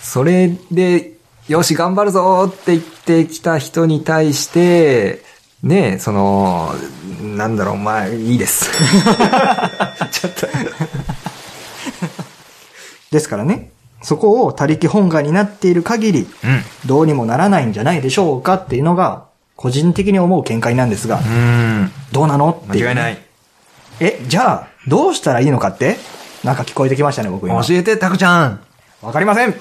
[0.00, 1.12] それで、
[1.48, 5.22] よし、頑張るぞって言ってきた人に対して、
[5.62, 6.72] ねその、
[7.20, 8.70] なんだろう、まあ、いいです。
[10.12, 10.46] ちょっと。
[13.10, 13.70] ですからね、
[14.02, 16.62] そこを他力本願になっている限り、うん。
[16.86, 19.24] どうにもならないんじゃないでしょうかっていうのが、
[19.56, 21.92] 個人的に思う見解なんですが、うん。
[22.12, 23.18] どうなのっていうね、間違いない。
[24.00, 25.96] え、じゃあ、どうしたらいいのかって？
[26.44, 27.62] なんか聞こえてきましたね、僕今。
[27.64, 28.60] 教えて、タクちゃん。
[29.02, 29.58] わかりませんって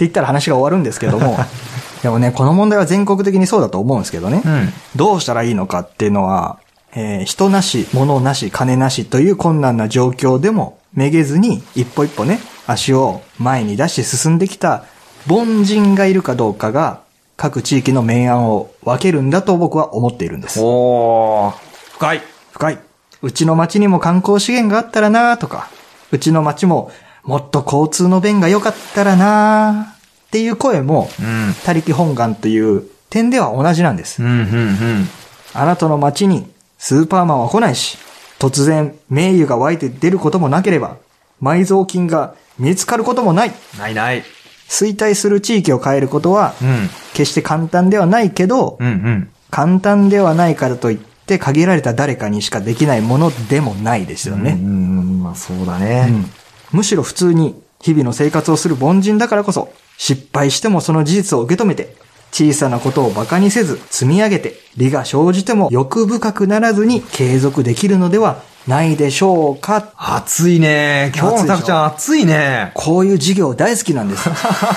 [0.00, 1.38] 言ったら話が終わるんですけども、
[2.02, 4.72] でもね、この問題は全国的にそうだと思うんですけどね、うん。
[4.94, 6.58] どうしたらいいのかっていうのは、
[6.94, 14.84] えー人なし、物なし、金なしという困難な状況でもめげずに一歩一歩ね、足を前に出して進んできた
[15.28, 17.00] 凡人がいるかどうかが
[17.36, 20.60] 各地域の明暗を分けるんだと僕は思っているんです。
[20.62, 21.54] おー。
[21.94, 22.22] 深い。
[22.52, 22.78] 深い。
[23.22, 25.70] うちの町にも観光資源があったらなとか、
[26.12, 26.90] うちの町も
[27.24, 29.96] もっと交通の便が良かったらな
[30.26, 31.54] っていう声も、うん。
[31.64, 34.22] 他力本願という点では同じなんです。
[34.22, 35.08] うん、うん、うん。
[35.54, 36.46] あなたの町に
[36.78, 37.98] スーパーマンは来ないし、
[38.38, 40.98] 突然名誉が湧いて出ることもなければ、
[41.42, 43.52] 埋蔵金が見つかることもない。
[43.78, 44.22] ないない。
[44.68, 46.88] 衰退する地域を変えることは、うん。
[47.12, 49.30] 決して簡単ではないけど、うん、うん。
[49.50, 54.52] 簡単ではないからといって限られた誰かにしかできないものでもないですよね。
[54.52, 56.06] うん、まあそうだね。
[56.08, 56.30] うん
[56.72, 61.96] むしろ普通に日々の生活をする凡人だからこそ、失敗してもその事実を受け止めて、
[62.32, 69.92] 小さなことを馬鹿にせず積み上げて、利が生じても欲深くならずに継続できるのではないでしょうか。
[69.96, 71.12] 暑いね。
[71.14, 72.72] 今日のタクちゃん暑いね。
[72.74, 74.28] こういう授業大好きなんです。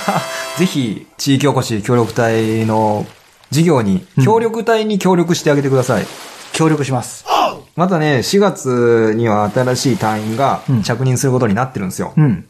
[0.57, 3.05] ぜひ、地域おこし協力隊の
[3.49, 6.05] 事業に、協力隊に協力してあげてください。
[6.53, 7.25] 協力します。
[7.75, 12.13] またね、4月には新しい隊員がうん着任することになってるんですよ。
[12.17, 12.45] うん。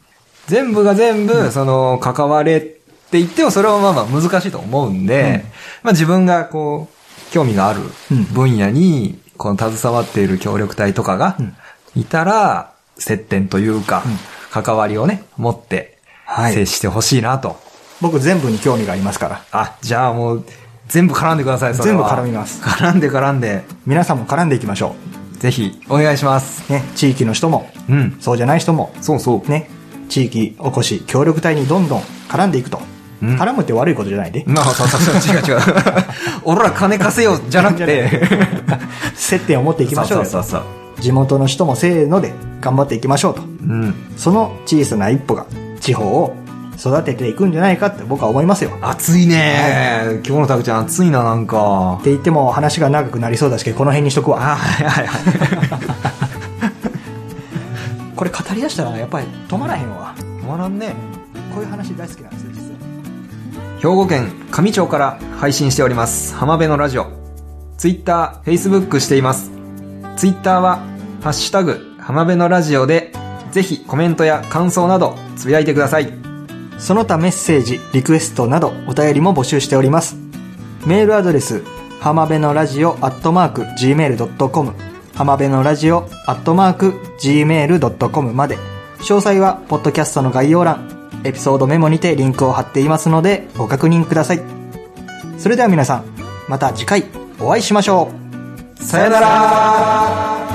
[0.46, 2.80] 全部が全部、その、関われって
[3.12, 5.44] 言ってもそれはまあまあ難しいと思うんで、
[5.82, 7.80] まあ自分がこう、興味がある
[8.10, 11.56] うん分野に、この携わっている協力隊とかがうん
[11.94, 14.02] いたら、接点というか、
[14.50, 17.58] 関わりをね、持って、はい接してほしいなと。
[18.00, 19.44] 僕全部に興味がありますから。
[19.52, 20.44] あ、じゃあもう、
[20.90, 24.96] 全部絡んでください、全部絡みます絡んで絡んで、皆さんも絡んでいきましょ
[25.38, 26.64] ぜひ、お願いします。
[26.68, 26.72] う。
[26.72, 28.16] ね、地域の人も、うん。
[28.20, 29.50] そうじゃない人も、そうそう。
[29.50, 29.70] ね、
[30.08, 32.78] 地域おこし協力隊にどんどん絡んでいくと。
[33.22, 34.44] うん絡むって悪いことじゃないで。
[34.46, 35.60] まあ、そうそうそう、違う違う。
[36.44, 38.26] 俺ら金稼ようじゃなくて。
[39.14, 40.62] 接点を持っていきましょうよそうそうそう
[41.00, 43.42] 地元の人もせーので頑張っていきましょうと。
[43.42, 43.94] うん。
[44.16, 45.46] その小さな一歩が
[45.80, 46.34] 地方を
[46.80, 48.78] 育てていくんじゃないかって僕は思いますよ。
[48.80, 52.02] 暑いね今日のタクちゃん暑いな、なんかっ。
[52.02, 54.52] て言っても話が長くなりそうだしけど、この辺にしとくわ。
[54.52, 55.20] あ、はいはいはい。
[58.16, 60.14] これ語り出したらやっぱり止まらへんわ。
[60.18, 60.94] 止まらんね。
[61.54, 62.78] こういう話大好きなんですよ、実は。
[63.80, 67.06] 兵庫県上町から配信しております浜辺のラジオ
[67.78, 69.50] ツイッター、フェイスブックしています
[70.16, 70.80] ツイッターは
[71.22, 73.12] 「ハッシュタグ浜辺のラジオ」で
[73.52, 76.19] ぜひコメントや感想などつぶやいてください
[76.80, 80.16] その他メッセージ、リクエストなどお便りも募集しております。
[80.86, 81.62] メールアドレス、
[82.00, 84.72] 浜辺のラジオアットマーク gmail.com
[85.14, 88.56] 浜辺のラジオアットマーク gmail.com まで。
[89.00, 94.42] 詳細は、ポッドキャストの概要欄、エピソードメモにてリンクを貼っていますので、ご確認ください。
[95.38, 96.04] それでは皆さん、
[96.48, 97.04] また次回
[97.38, 98.10] お会いしましょ
[98.78, 98.82] う。
[98.82, 100.49] さよなら